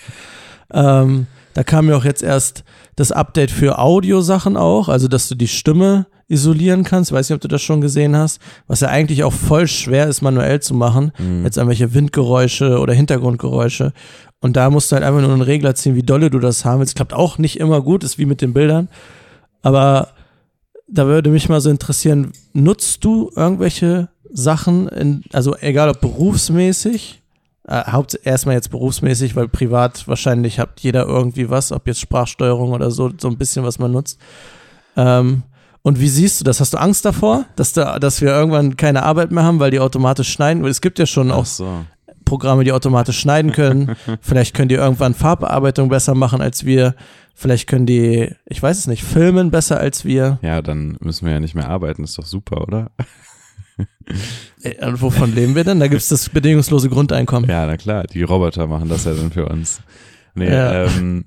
[0.72, 2.62] ähm, da kam ja auch jetzt erst
[2.94, 7.10] das Update für Audiosachen auch, also dass du die Stimme isolieren kannst.
[7.10, 10.06] Ich weiß nicht, ob du das schon gesehen hast, was ja eigentlich auch voll schwer
[10.06, 11.10] ist, manuell zu machen.
[11.16, 11.42] Hm.
[11.44, 13.92] Jetzt irgendwelche Windgeräusche oder Hintergrundgeräusche.
[14.40, 16.78] Und da musst du halt einfach nur einen Regler ziehen, wie dolle du das haben
[16.78, 16.94] willst.
[16.94, 18.88] Klappt auch nicht immer gut, ist wie mit den Bildern.
[19.62, 20.10] Aber
[20.88, 27.20] da würde mich mal so interessieren, nutzt du irgendwelche Sachen, in, also egal ob berufsmäßig,
[27.66, 32.72] äh, haupt erstmal jetzt berufsmäßig, weil privat wahrscheinlich habt jeder irgendwie was, ob jetzt Sprachsteuerung
[32.72, 34.18] oder so, so ein bisschen was man nutzt.
[34.96, 35.42] Ähm,
[35.82, 36.60] und wie siehst du das?
[36.60, 39.80] Hast du Angst davor, dass, da, dass wir irgendwann keine Arbeit mehr haben, weil die
[39.80, 40.64] automatisch schneiden?
[40.66, 41.84] Es gibt ja schon auch so.
[42.24, 43.96] Programme, die automatisch schneiden können.
[44.20, 46.94] Vielleicht können die irgendwann Farbbearbeitung besser machen als wir.
[47.34, 50.38] Vielleicht können die, ich weiß es nicht, filmen besser als wir.
[50.42, 52.04] Ja, dann müssen wir ja nicht mehr arbeiten.
[52.04, 52.90] Ist doch super, oder?
[54.82, 55.80] Und wovon leben wir denn?
[55.80, 57.48] Da gibt es das bedingungslose Grundeinkommen.
[57.48, 59.80] Ja, na klar, die Roboter machen das ja dann für uns.
[60.34, 60.84] Nee, Ja.
[60.84, 61.24] ähm,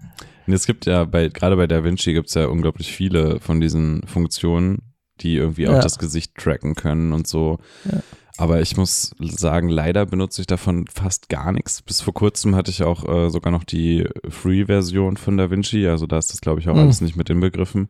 [0.48, 4.94] es gibt ja bei, gerade bei DaVinci gibt es ja unglaublich viele von diesen Funktionen,
[5.22, 5.80] die irgendwie auch Ja.
[5.82, 7.60] das Gesicht tracken können und so.
[7.92, 8.00] Ja.
[8.38, 11.82] Aber ich muss sagen, leider benutze ich davon fast gar nichts.
[11.84, 15.88] Bis vor kurzem hatte ich auch äh, sogar noch die Free-Version von DaVinci.
[15.88, 16.80] Also da ist das, glaube ich, auch Mhm.
[16.82, 17.90] alles nicht mit inbegriffen.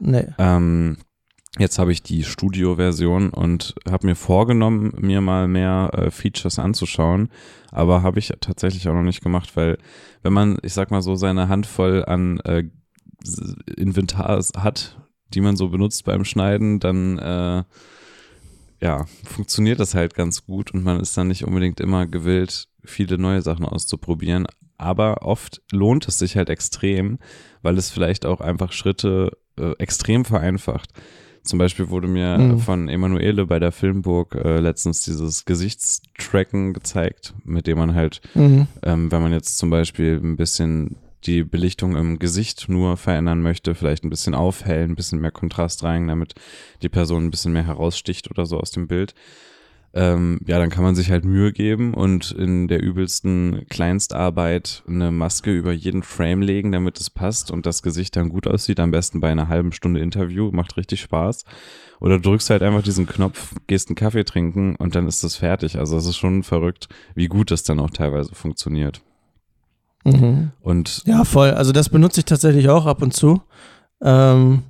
[0.00, 0.26] Nee.
[0.38, 0.96] Ähm,
[1.58, 7.30] jetzt habe ich die Studio-Version und habe mir vorgenommen, mir mal mehr äh, Features anzuschauen,
[7.70, 9.78] aber habe ich tatsächlich auch noch nicht gemacht, weil
[10.22, 12.64] wenn man, ich sag mal so, seine Handvoll an äh,
[13.76, 14.98] Inventar hat,
[15.32, 17.64] die man so benutzt beim Schneiden, dann äh,
[18.80, 23.16] ja, funktioniert das halt ganz gut und man ist dann nicht unbedingt immer gewillt, viele
[23.16, 24.46] neue Sachen auszuprobieren.
[24.76, 27.18] Aber oft lohnt es sich halt extrem,
[27.62, 30.90] weil es vielleicht auch einfach Schritte äh, extrem vereinfacht.
[31.44, 32.58] Zum Beispiel wurde mir Mhm.
[32.58, 38.66] von Emanuele bei der Filmburg äh, letztens dieses Gesichtstracken gezeigt, mit dem man halt Mhm.
[38.82, 43.74] ähm, wenn man jetzt zum Beispiel ein bisschen die Belichtung im Gesicht nur verändern möchte,
[43.74, 46.34] vielleicht ein bisschen aufhellen, ein bisschen mehr Kontrast rein, damit
[46.82, 49.14] die Person ein bisschen mehr heraussticht oder so aus dem Bild.
[49.96, 55.12] Ähm, ja, dann kann man sich halt Mühe geben und in der übelsten Kleinstarbeit eine
[55.12, 58.80] Maske über jeden Frame legen, damit es passt und das Gesicht dann gut aussieht.
[58.80, 61.44] Am besten bei einer halben Stunde Interview, macht richtig Spaß.
[62.00, 65.78] Oder drückst halt einfach diesen Knopf, gehst einen Kaffee trinken und dann ist das fertig.
[65.78, 69.00] Also es ist schon verrückt, wie gut das dann auch teilweise funktioniert.
[70.04, 70.50] Mhm.
[70.60, 71.52] Und Ja, voll.
[71.52, 73.42] Also das benutze ich tatsächlich auch ab und zu.
[74.02, 74.64] Ähm,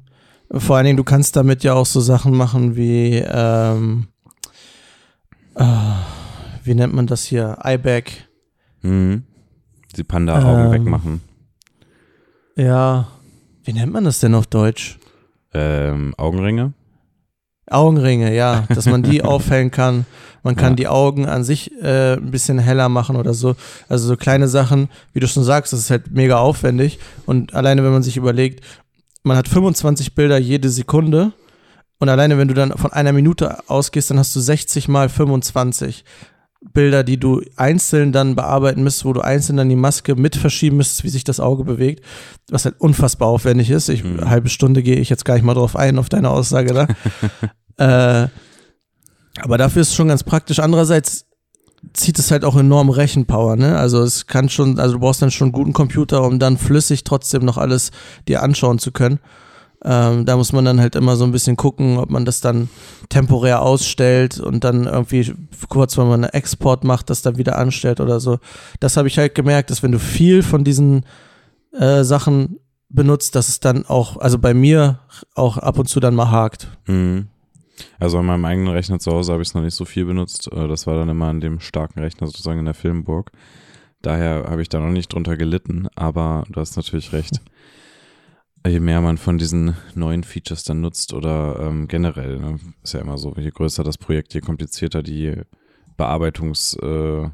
[0.53, 4.09] vor allen Dingen, du kannst damit ja auch so Sachen machen wie, ähm,
[5.57, 5.65] äh,
[6.65, 7.59] wie nennt man das hier?
[7.65, 8.05] iBag.
[8.83, 9.23] mhm.
[9.97, 10.73] die Panda-Augen Ähm.
[10.73, 11.21] wegmachen.
[12.57, 13.09] Ja,
[13.65, 14.99] wie nennt man das denn auf Deutsch?
[15.53, 16.73] Ähm, Augenringe?
[17.71, 20.05] Augenringe, ja, dass man die aufhellen kann.
[20.43, 20.77] Man kann Ja.
[20.77, 23.57] die Augen an sich äh, ein bisschen heller machen oder so.
[23.89, 26.99] Also so kleine Sachen, wie du schon sagst, das ist halt mega aufwendig.
[27.25, 28.63] Und alleine, wenn man sich überlegt,
[29.23, 31.33] man hat 25 Bilder jede Sekunde.
[32.05, 36.05] Und alleine, wenn du dann von einer Minute ausgehst, dann hast du 60 mal 25
[36.75, 40.77] Bilder, die du einzeln dann bearbeiten müsstest, wo du einzeln dann die Maske mit verschieben
[40.77, 42.05] müsstest, wie sich das Auge bewegt,
[42.51, 43.89] was halt unfassbar aufwendig ist.
[43.89, 44.21] Ich, Mhm.
[44.21, 46.87] eine halbe Stunde gehe ich jetzt gar nicht mal drauf ein, auf deine Aussage da.
[48.27, 48.29] äh,
[49.41, 50.59] aber dafür ist es schon ganz praktisch.
[50.59, 51.25] Andererseits
[51.95, 53.79] zieht es halt auch enorm Rechenpower, ne?
[53.79, 57.05] Also es kann schon, also du brauchst dann schon einen guten Computer, um dann flüssig
[57.05, 57.93] trotzdem noch alles
[58.29, 59.21] dir anschauen zu können.
[59.85, 62.71] Ähm, da muss man dann halt immer so ein bisschen gucken, ob man das dann
[63.11, 65.35] temporär ausstellt und dann irgendwie
[65.69, 68.39] kurz, wenn man einen Export macht, das dann wieder anstellt oder so.
[68.81, 71.05] Das habe ich halt gemerkt, dass wenn du viel von diesen
[71.79, 75.01] äh, Sachen benutzt, dass es dann auch, also bei mir
[75.35, 76.69] auch ab und zu dann mal hakt.
[76.87, 77.27] Mhm.
[77.99, 80.51] Also an meinem eigenen Rechner zu Hause habe ich es noch nicht so viel benutzt.
[80.53, 83.33] Äh, Das war dann immer an dem starken Rechner sozusagen in der Filmburg.
[84.01, 87.41] Daher habe ich da noch nicht drunter gelitten, aber du hast natürlich recht.
[88.67, 93.01] Je mehr man von diesen neuen Features dann nutzt oder ähm, generell, ne, ist ja
[93.01, 95.35] immer so, je größer das Projekt, je komplizierter die
[95.99, 97.33] Bearbeitungseffekte,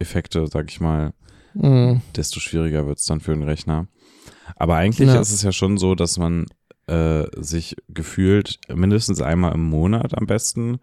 [0.00, 1.12] äh, sag ich mal,
[1.54, 2.00] Mhm.
[2.16, 3.86] desto schwieriger wird es dann für den Rechner.
[4.56, 5.20] Aber eigentlich Ja.
[5.20, 6.46] ist es ja schon so, dass man
[6.86, 10.78] äh, sich gefühlt mindestens einmal im Monat am besten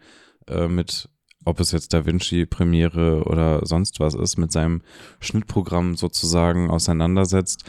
[0.47, 1.09] äh, mit,
[1.43, 4.81] ob es jetzt DaVinci, Premiere oder sonst was ist, mit seinem
[5.19, 7.65] Schnittprogramm sozusagen auseinandersetzt,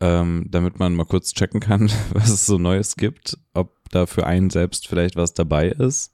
[0.00, 4.26] ähm, damit man mal kurz checken kann, was es so Neues gibt, ob da für
[4.26, 6.12] einen selbst vielleicht was dabei ist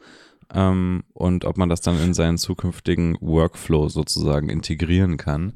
[0.55, 5.55] ähm, und ob man das dann in seinen zukünftigen Workflow sozusagen integrieren kann.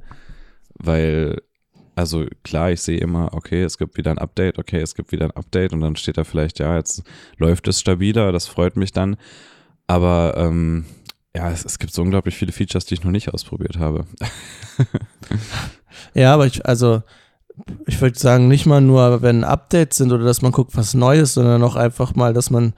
[0.75, 1.43] Weil,
[1.95, 5.27] also klar, ich sehe immer, okay, es gibt wieder ein Update, okay, es gibt wieder
[5.27, 7.03] ein Update und dann steht da vielleicht, ja, jetzt
[7.37, 9.17] läuft es stabiler, das freut mich dann.
[9.87, 10.85] Aber ähm,
[11.35, 14.07] ja, es, es gibt so unglaublich viele Features, die ich noch nicht ausprobiert habe.
[16.15, 17.03] Ja, aber ich, also,
[17.87, 21.35] ich würde sagen, nicht mal nur, wenn Updates sind oder dass man guckt, was Neues,
[21.35, 22.75] sondern auch einfach mal, dass man,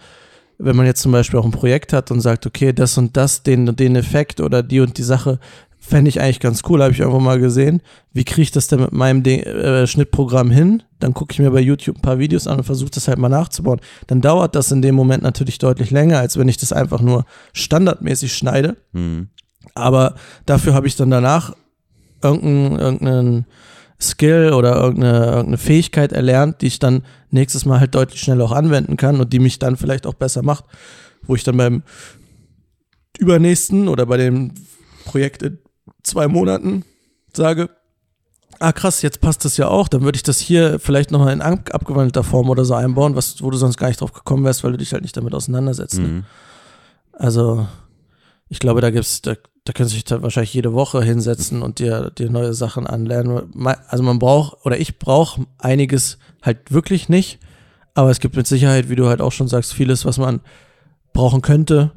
[0.58, 3.42] wenn man jetzt zum Beispiel auch ein Projekt hat und sagt, okay, das und das,
[3.42, 5.40] den und den Effekt oder die und die Sache,
[5.88, 7.80] fände ich eigentlich ganz cool, habe ich einfach mal gesehen.
[8.12, 10.82] Wie kriege ich das denn mit meinem Ding, äh, Schnittprogramm hin?
[10.98, 13.28] Dann gucke ich mir bei YouTube ein paar Videos an und versuche das halt mal
[13.28, 13.80] nachzubauen.
[14.06, 17.24] Dann dauert das in dem Moment natürlich deutlich länger, als wenn ich das einfach nur
[17.52, 18.76] standardmäßig schneide.
[18.92, 19.28] Hm.
[19.74, 20.14] Aber
[20.46, 21.54] dafür habe ich dann danach
[22.22, 23.46] irgendeinen, irgendeinen
[24.00, 28.52] Skill oder irgendeine, irgendeine Fähigkeit erlernt, die ich dann nächstes Mal halt deutlich schneller auch
[28.52, 30.64] anwenden kann und die mich dann vielleicht auch besser macht,
[31.22, 31.82] wo ich dann beim
[33.18, 34.52] übernächsten oder bei dem
[35.04, 35.58] Projekt in
[36.02, 36.84] zwei Monaten
[37.32, 37.70] sage,
[38.60, 41.42] ah krass, jetzt passt das ja auch, dann würde ich das hier vielleicht nochmal in
[41.42, 44.62] ab- abgewandelter Form oder so einbauen, was, wo du sonst gar nicht drauf gekommen wärst,
[44.64, 45.98] weil du dich halt nicht damit auseinandersetzt.
[45.98, 46.08] Ne?
[46.08, 46.24] Mhm.
[47.12, 47.66] Also,
[48.48, 49.34] ich glaube, da gibt's, da,
[49.64, 53.52] da können sich da wahrscheinlich jede Woche hinsetzen und dir, dir neue Sachen anlernen.
[53.88, 57.38] Also man braucht, oder ich brauche einiges halt wirklich nicht,
[57.94, 60.40] aber es gibt mit Sicherheit, wie du halt auch schon sagst, vieles, was man
[61.12, 61.92] brauchen könnte.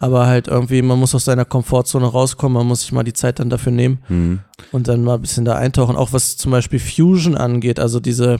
[0.00, 3.40] Aber halt irgendwie, man muss aus seiner Komfortzone rauskommen, man muss sich mal die Zeit
[3.40, 4.40] dann dafür nehmen Mhm.
[4.70, 5.96] und dann mal ein bisschen da eintauchen.
[5.96, 8.38] Auch was zum Beispiel Fusion angeht, also diese,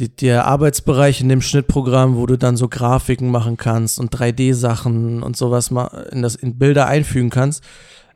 [0.00, 5.22] die, der Arbeitsbereich in dem Schnittprogramm, wo du dann so Grafiken machen kannst und 3D-Sachen
[5.22, 7.62] und sowas mal in, das, in Bilder einfügen kannst.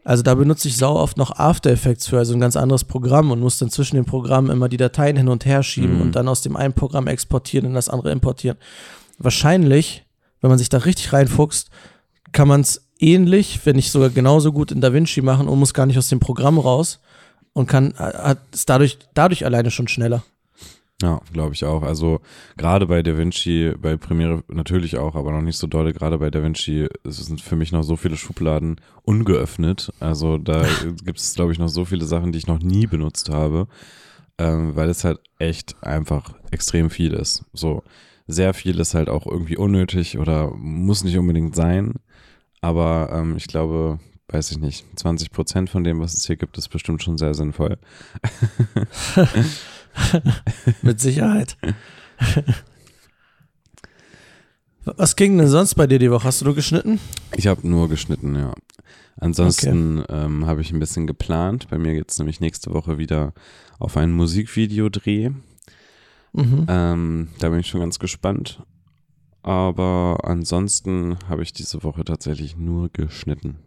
[0.03, 3.31] Also da benutze ich sau oft noch After Effects für, also ein ganz anderes Programm
[3.31, 6.03] und muss dann zwischen den Programmen immer die Dateien hin und her schieben Mhm.
[6.03, 8.59] und dann aus dem einen Programm exportieren in das andere importieren.
[9.18, 10.05] Wahrscheinlich,
[10.40, 11.70] wenn man sich da richtig reinfuchst,
[12.33, 15.87] kann man es ähnlich, wenn nicht sogar genauso gut in DaVinci machen und muss gar
[15.87, 17.01] nicht aus dem Programm raus
[17.55, 20.23] und kann hat es dadurch dadurch alleine schon schneller.
[21.05, 21.83] Ja, glaube ich auch.
[21.83, 22.23] Also
[22.57, 25.93] gerade bei DaVinci, bei Premiere natürlich auch, aber noch nicht so doll.
[25.93, 29.93] Gerade bei DaVinci es sind für mich noch so viele Schubladen ungeöffnet.
[30.01, 30.64] Also da
[31.05, 33.69] gibt es, glaube ich, noch so viele Sachen, die ich noch nie benutzt habe,
[34.38, 37.45] ähm, weil es halt echt einfach extrem viel ist.
[37.53, 37.83] So
[38.27, 41.97] sehr viel ist halt auch irgendwie unnötig oder muss nicht unbedingt sein.
[42.62, 46.57] Aber ähm, ich glaube, weiß ich nicht, 20 Prozent von dem, was es hier gibt,
[46.57, 47.77] ist bestimmt schon sehr sinnvoll.
[50.83, 51.57] Mit Sicherheit.
[54.85, 56.24] Was ging denn sonst bei dir die Woche?
[56.24, 57.00] Hast du nur geschnitten?
[57.37, 58.52] Ich habe nur geschnitten, ja.
[59.16, 60.24] Ansonsten okay.
[60.24, 61.68] ähm, habe ich ein bisschen geplant.
[61.70, 63.33] Bei mir geht es nämlich nächste Woche wieder
[63.78, 65.30] auf ein Musikvideodreh.
[66.33, 66.66] Mhm.
[66.68, 68.62] Ähm, da bin ich schon ganz gespannt.
[69.42, 73.59] Aber ansonsten habe ich diese Woche tatsächlich nur geschnitten.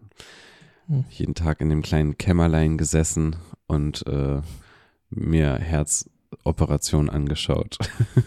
[0.88, 1.06] Mhm.
[1.10, 3.36] Jeden Tag in dem kleinen Kämmerlein gesessen
[3.68, 4.42] und äh,
[5.10, 5.54] mir
[6.32, 7.78] Herzoperationen angeschaut.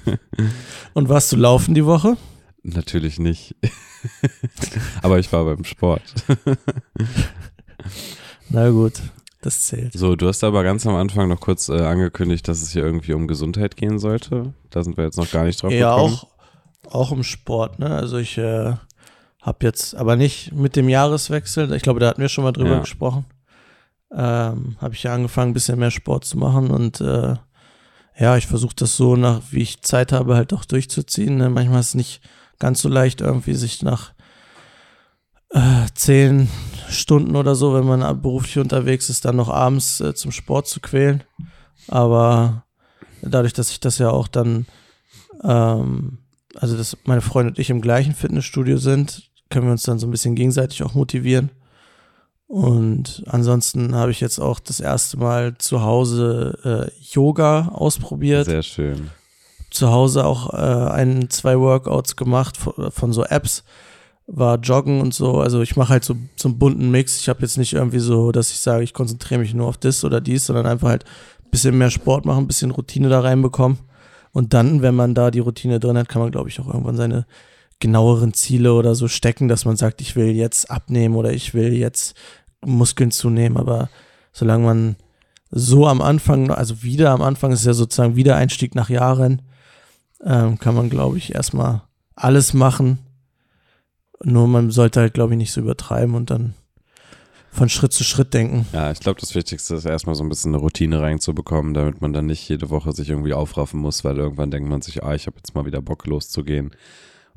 [0.95, 2.17] und warst du laufen die Woche?
[2.63, 3.57] Natürlich nicht.
[5.03, 6.03] Aber ich war beim Sport.
[8.51, 9.01] Na gut,
[9.41, 9.93] das zählt.
[9.95, 13.13] So, du hast aber ganz am Anfang noch kurz äh, angekündigt, dass es hier irgendwie
[13.15, 14.53] um Gesundheit gehen sollte.
[14.71, 16.15] Da sind wir jetzt noch gar nicht drauf ja, gekommen.
[16.15, 17.95] Ja, auch, auch um Sport, ne?
[17.95, 18.75] Also ich äh,
[19.41, 22.73] habe jetzt, aber nicht mit dem Jahreswechsel, ich glaube, da hatten wir schon mal drüber
[22.73, 22.81] ja.
[22.81, 23.25] gesprochen.
[24.13, 27.37] Ähm, habe ich ja angefangen, ein bisschen mehr Sport zu machen und äh,
[28.21, 31.39] ja, ich versuche das so nach, wie ich Zeit habe, halt auch durchzuziehen.
[31.39, 31.49] Ne?
[31.49, 32.21] Manchmal ist es nicht
[32.59, 34.13] ganz so leicht, irgendwie sich nach
[35.49, 36.51] äh, zehn
[36.91, 40.81] Stunden oder so, wenn man beruflich unterwegs ist, dann noch abends äh, zum Sport zu
[40.81, 41.25] quälen.
[41.89, 42.65] Aber
[43.23, 44.67] dadurch, dass ich das ja auch dann,
[45.43, 46.19] ähm,
[46.55, 50.07] also dass meine Freundin und ich im gleichen Fitnessstudio sind, können wir uns dann so
[50.07, 51.51] ein bisschen gegenseitig auch motivieren.
[52.51, 58.47] Und ansonsten habe ich jetzt auch das erste Mal zu Hause äh, Yoga ausprobiert.
[58.47, 59.11] Sehr schön
[59.71, 63.65] zu Hause auch äh, ein, zwei Workouts gemacht von, von, so Apps,
[64.27, 65.41] war Joggen und so.
[65.41, 67.21] Also ich mache halt so, so einen bunten Mix.
[67.21, 70.05] Ich habe jetzt nicht irgendwie so, dass ich sage, ich konzentriere mich nur auf das
[70.05, 73.79] oder dies, sondern einfach halt ein bisschen mehr Sport machen, ein bisschen Routine da reinbekommen.
[74.33, 76.97] Und dann, wenn man da die Routine drin hat, kann man, glaube ich, auch irgendwann
[76.97, 77.27] seine
[77.81, 81.73] genaueren Ziele oder so stecken, dass man sagt, ich will jetzt abnehmen oder ich will
[81.73, 82.15] jetzt
[82.65, 83.57] Muskeln zunehmen.
[83.57, 83.89] Aber
[84.33, 84.97] solange man
[85.51, 89.43] so am Anfang, also wieder am Anfang ist ja sozusagen Wiedereinstieg nach Jahren,
[90.25, 91.83] ähm, kann man, glaube ich, erstmal
[92.15, 92.99] alles machen.
[94.23, 96.55] Nur man sollte halt, glaube ich, nicht so übertreiben und dann
[97.51, 98.67] von Schritt zu Schritt denken.
[98.73, 102.13] Ja, ich glaube, das Wichtigste ist erstmal so ein bisschen eine Routine reinzubekommen, damit man
[102.13, 105.27] dann nicht jede Woche sich irgendwie aufraffen muss, weil irgendwann denkt man sich, ah, ich
[105.27, 106.71] habe jetzt mal wieder Bock loszugehen.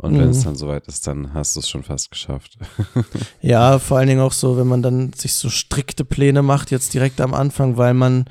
[0.04, 0.32] Und wenn mhm.
[0.32, 2.58] es dann soweit ist, dann hast du es schon fast geschafft.
[3.42, 6.94] ja, vor allen Dingen auch so, wenn man dann sich so strikte Pläne macht, jetzt
[6.94, 8.26] direkt am Anfang, weil man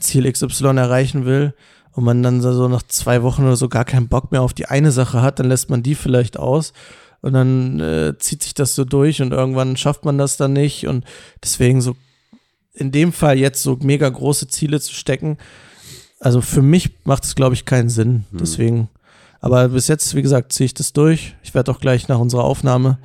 [0.00, 1.52] Ziel XY erreichen will
[1.92, 4.66] und man dann so nach zwei Wochen oder so gar keinen Bock mehr auf die
[4.66, 6.72] eine Sache hat, dann lässt man die vielleicht aus
[7.20, 10.86] und dann äh, zieht sich das so durch und irgendwann schafft man das dann nicht
[10.86, 11.04] und
[11.44, 11.94] deswegen so
[12.72, 15.36] in dem Fall jetzt so mega große Ziele zu stecken,
[16.20, 18.24] also für mich macht es glaube ich keinen Sinn.
[18.30, 18.38] Hm.
[18.38, 18.88] Deswegen,
[19.42, 21.34] aber bis jetzt, wie gesagt, ziehe ich das durch.
[21.42, 22.98] Ich werde auch gleich nach unserer Aufnahme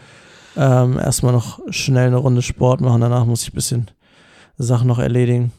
[0.55, 3.01] ähm, erstmal noch schnell eine Runde Sport machen.
[3.01, 3.91] Danach muss ich ein bisschen
[4.57, 5.51] Sachen noch erledigen.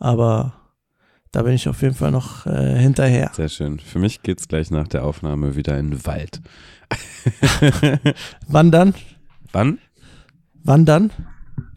[0.00, 0.52] Aber
[1.30, 3.30] da bin ich auf jeden Fall noch äh, hinterher.
[3.34, 3.78] Sehr schön.
[3.78, 6.40] Für mich geht es gleich nach der Aufnahme wieder in den Wald.
[8.48, 8.94] Wandern?
[9.52, 9.78] Wann?
[10.64, 11.12] Wandern?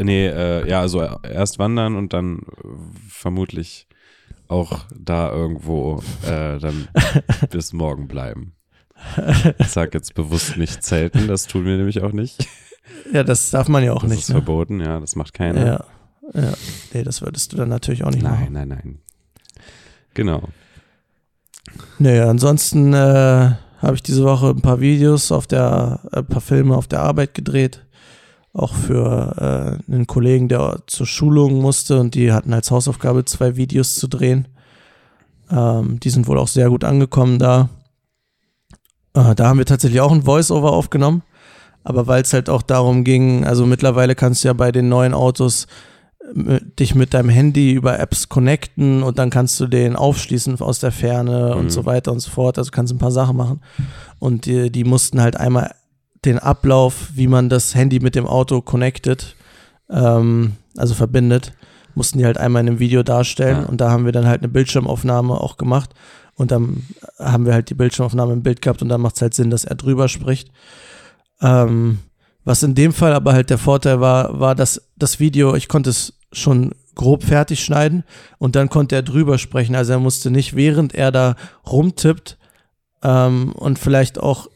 [0.02, 2.68] Nee, äh, ja, also erst wandern und dann äh,
[3.10, 3.88] vermutlich
[4.54, 6.88] auch da irgendwo äh, dann
[7.50, 8.54] bis morgen bleiben.
[9.58, 12.48] Ich sag jetzt bewusst nicht zelten, das tun wir nämlich auch nicht.
[13.12, 14.22] Ja, das darf man ja auch das nicht.
[14.22, 14.42] Das ist ne?
[14.42, 15.66] verboten, ja, das macht keiner.
[15.66, 15.86] Ja,
[16.34, 16.54] ja.
[16.94, 18.54] Nee, das würdest du dann natürlich auch nicht nein, machen.
[18.54, 19.00] Nein, nein, nein.
[20.14, 20.44] Genau.
[22.00, 22.98] Naja, ansonsten äh,
[23.82, 27.02] habe ich diese Woche ein paar Videos auf der, äh, ein paar Filme auf der
[27.02, 27.86] Arbeit gedreht.
[28.54, 33.56] Auch für äh, einen Kollegen, der zur Schulung musste und die hatten als Hausaufgabe zwei
[33.56, 34.48] Videos zu drehen.
[35.50, 37.70] Ähm, die sind wohl auch sehr gut angekommen da.
[39.16, 41.24] Äh, da haben wir tatsächlich auch ein Voice-Over aufgenommen.
[41.84, 45.14] Aber weil es halt auch darum ging, also mittlerweile kannst du ja bei den neuen
[45.14, 45.68] Autos
[46.36, 50.92] dich mit deinem Handy über Apps connecten und dann kannst du den aufschließen aus der
[50.92, 51.60] Ferne mhm.
[51.60, 52.58] und so weiter und so fort.
[52.58, 53.62] Also kannst ein paar Sachen machen.
[54.20, 55.72] Und die, die mussten halt einmal
[56.26, 59.36] den Ablauf, wie man das Handy mit dem Auto connected,
[59.90, 61.54] ähm, also verbindet,
[61.96, 63.62] mussten die halt einmal in einem Video darstellen.
[63.62, 63.68] Ja.
[63.68, 65.92] Und da haben wir dann halt eine Bildschirmaufnahme auch gemacht.
[66.36, 66.84] Und dann
[67.20, 69.66] haben wir halt die Bildschirmaufnahme im Bild gehabt und dann macht es halt Sinn, dass
[69.66, 70.50] er drüber spricht.
[71.42, 72.00] Ähm,
[72.44, 75.92] was in dem Fall aber halt der Vorteil war, war, dass das Video, ich konnte
[75.92, 78.04] es schon grob fertig schneiden
[78.38, 79.76] und dann konnte er drüber sprechen.
[79.76, 81.36] Also er musste nicht, während er da
[81.66, 82.38] rumtippt
[83.04, 84.48] ähm, und vielleicht auch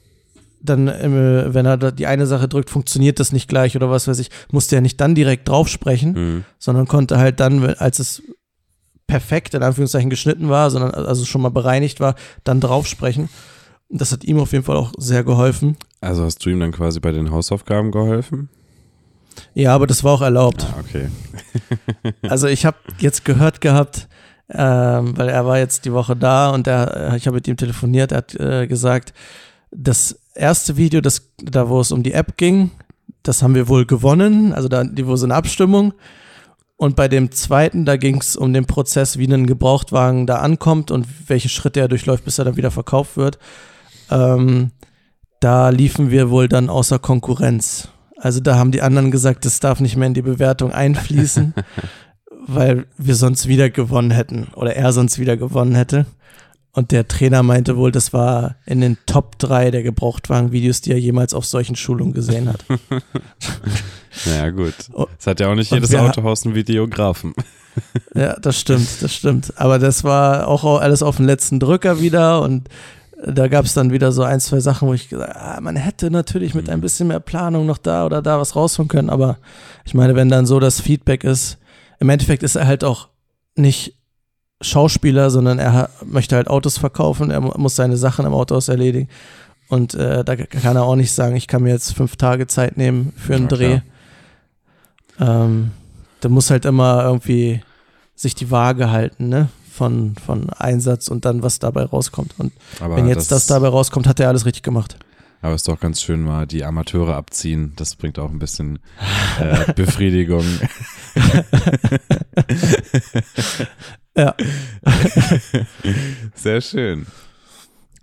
[0.70, 4.08] dann, äh, wenn er da die eine Sache drückt, funktioniert das nicht gleich oder was
[4.08, 6.44] weiß ich, musste er nicht dann direkt drauf sprechen, mhm.
[6.60, 8.24] sondern konnte halt dann, als es
[9.08, 13.30] perfekt in Anführungszeichen geschnitten war, sondern also schon mal bereinigt war, dann drauf sprechen.
[13.90, 15.78] Das hat ihm auf jeden Fall auch sehr geholfen.
[16.02, 18.50] Also hast du ihm dann quasi bei den Hausaufgaben geholfen?
[19.54, 20.66] Ja, aber das war auch erlaubt.
[20.70, 21.10] Ah, okay.
[22.30, 24.08] Also ich habe jetzt gehört gehabt,
[24.50, 28.12] ähm, weil er war jetzt die Woche da und er, ich habe mit ihm telefoniert,
[28.12, 29.14] er hat äh, gesagt,
[29.72, 32.72] das erste Video, das, da wo es um die App ging,
[33.24, 35.94] das haben wir wohl gewonnen, also da die wo so eine Abstimmung.
[36.78, 40.92] Und bei dem zweiten, da ging es um den Prozess, wie ein Gebrauchtwagen da ankommt
[40.92, 43.40] und welche Schritte er durchläuft, bis er dann wieder verkauft wird.
[44.12, 44.72] Ähm,
[45.40, 47.90] da liefen wir wohl dann außer Konkurrenz.
[48.16, 51.54] Also da haben die anderen gesagt, das darf nicht mehr in die Bewertung einfließen,
[52.48, 56.06] weil wir sonst wieder gewonnen hätten oder er sonst wieder gewonnen hätte.
[56.72, 61.00] Und der Trainer meinte wohl, das war in den Top 3 der Gebrauchtwagen-Videos, die er
[61.00, 62.64] jemals auf solchen Schulungen gesehen hat.
[64.26, 64.76] naja, gut.
[65.18, 67.34] Es hat ja auch nicht und jedes Autohaus einen Videografen.
[68.16, 69.54] Ja, das stimmt, das stimmt.
[69.58, 72.70] Aber das war auch alles auf den letzten Drücker wieder und
[73.26, 76.12] da gab es dann wieder so ein, zwei Sachen, wo ich gesagt ah, man hätte
[76.12, 79.38] natürlich mit ein bisschen mehr Planung noch da oder da was rausholen können, aber
[79.86, 81.58] ich meine, wenn dann so das Feedback ist,
[82.00, 83.10] im Endeffekt ist er halt auch
[83.56, 83.97] nicht
[84.62, 89.08] Schauspieler, sondern er möchte halt Autos verkaufen, er mu- muss seine Sachen im Autohaus erledigen
[89.70, 92.78] und äh, da kann er auch nicht sagen, ich kann mir jetzt fünf Tage Zeit
[92.78, 93.80] nehmen für einen Ja, Dreh.
[95.20, 95.72] Ähm,
[96.22, 97.62] da muss halt immer irgendwie
[98.16, 99.50] sich die Waage halten, ne?
[99.72, 102.34] Von, von Einsatz und dann, was dabei rauskommt.
[102.40, 104.98] Und Aber wenn jetzt das, dabei rauskommt, hat er alles richtig gemacht.
[105.44, 107.74] Aber ist doch ganz schön mal die Amateure abziehen.
[107.76, 108.80] Das bringt auch ein bisschen
[109.40, 110.44] äh, Befriedigung.
[114.18, 114.34] Ja.
[116.36, 117.06] Sehr schön.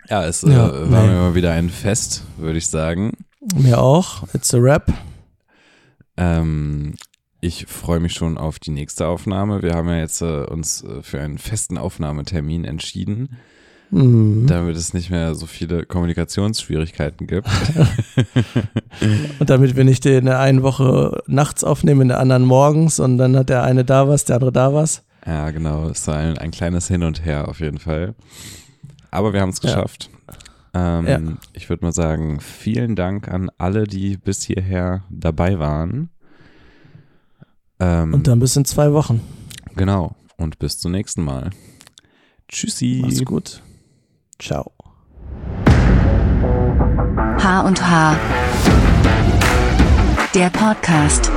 [0.09, 1.07] Ja, es äh, Ja, war nee.
[1.13, 3.11] mir mal wieder ein Fest, würde ich sagen.
[3.55, 4.23] Mir auch.
[4.33, 4.91] It's a rap.
[6.17, 6.95] Ähm,
[7.41, 9.61] ich freue mich schon auf die nächste Aufnahme.
[9.61, 13.37] Wir haben ja jetzt äh, uns äh, für einen festen Aufnahmetermin entschieden,
[13.91, 14.47] Mhm.
[14.47, 17.47] damit es nicht mehr so viele Kommunikationsschwierigkeiten gibt.
[19.39, 23.19] Und damit wir nicht in der einen Woche nachts aufnehmen, in der anderen morgens und
[23.19, 25.03] dann hat der eine da was, der andere da was.
[25.25, 25.89] Ja, genau.
[25.89, 28.15] Es war ein, ein kleines Hin und Her auf jeden Fall.
[29.11, 29.69] Aber wir haben es Ja.
[29.73, 30.09] geschafft.
[30.73, 31.19] Ähm, Ja.
[31.53, 36.09] Ich würde mal sagen, vielen Dank an alle, die bis hierher dabei waren.
[37.79, 39.21] Ähm, Und dann bis in zwei Wochen.
[39.75, 40.15] genau.
[40.37, 41.49] Und bis zum nächsten Mal.
[42.49, 42.99] Tschüssi.
[43.03, 43.61] Mach's gut.
[44.37, 44.73] Ciao.
[47.41, 48.17] H und H.
[50.33, 51.31] Der Podcast.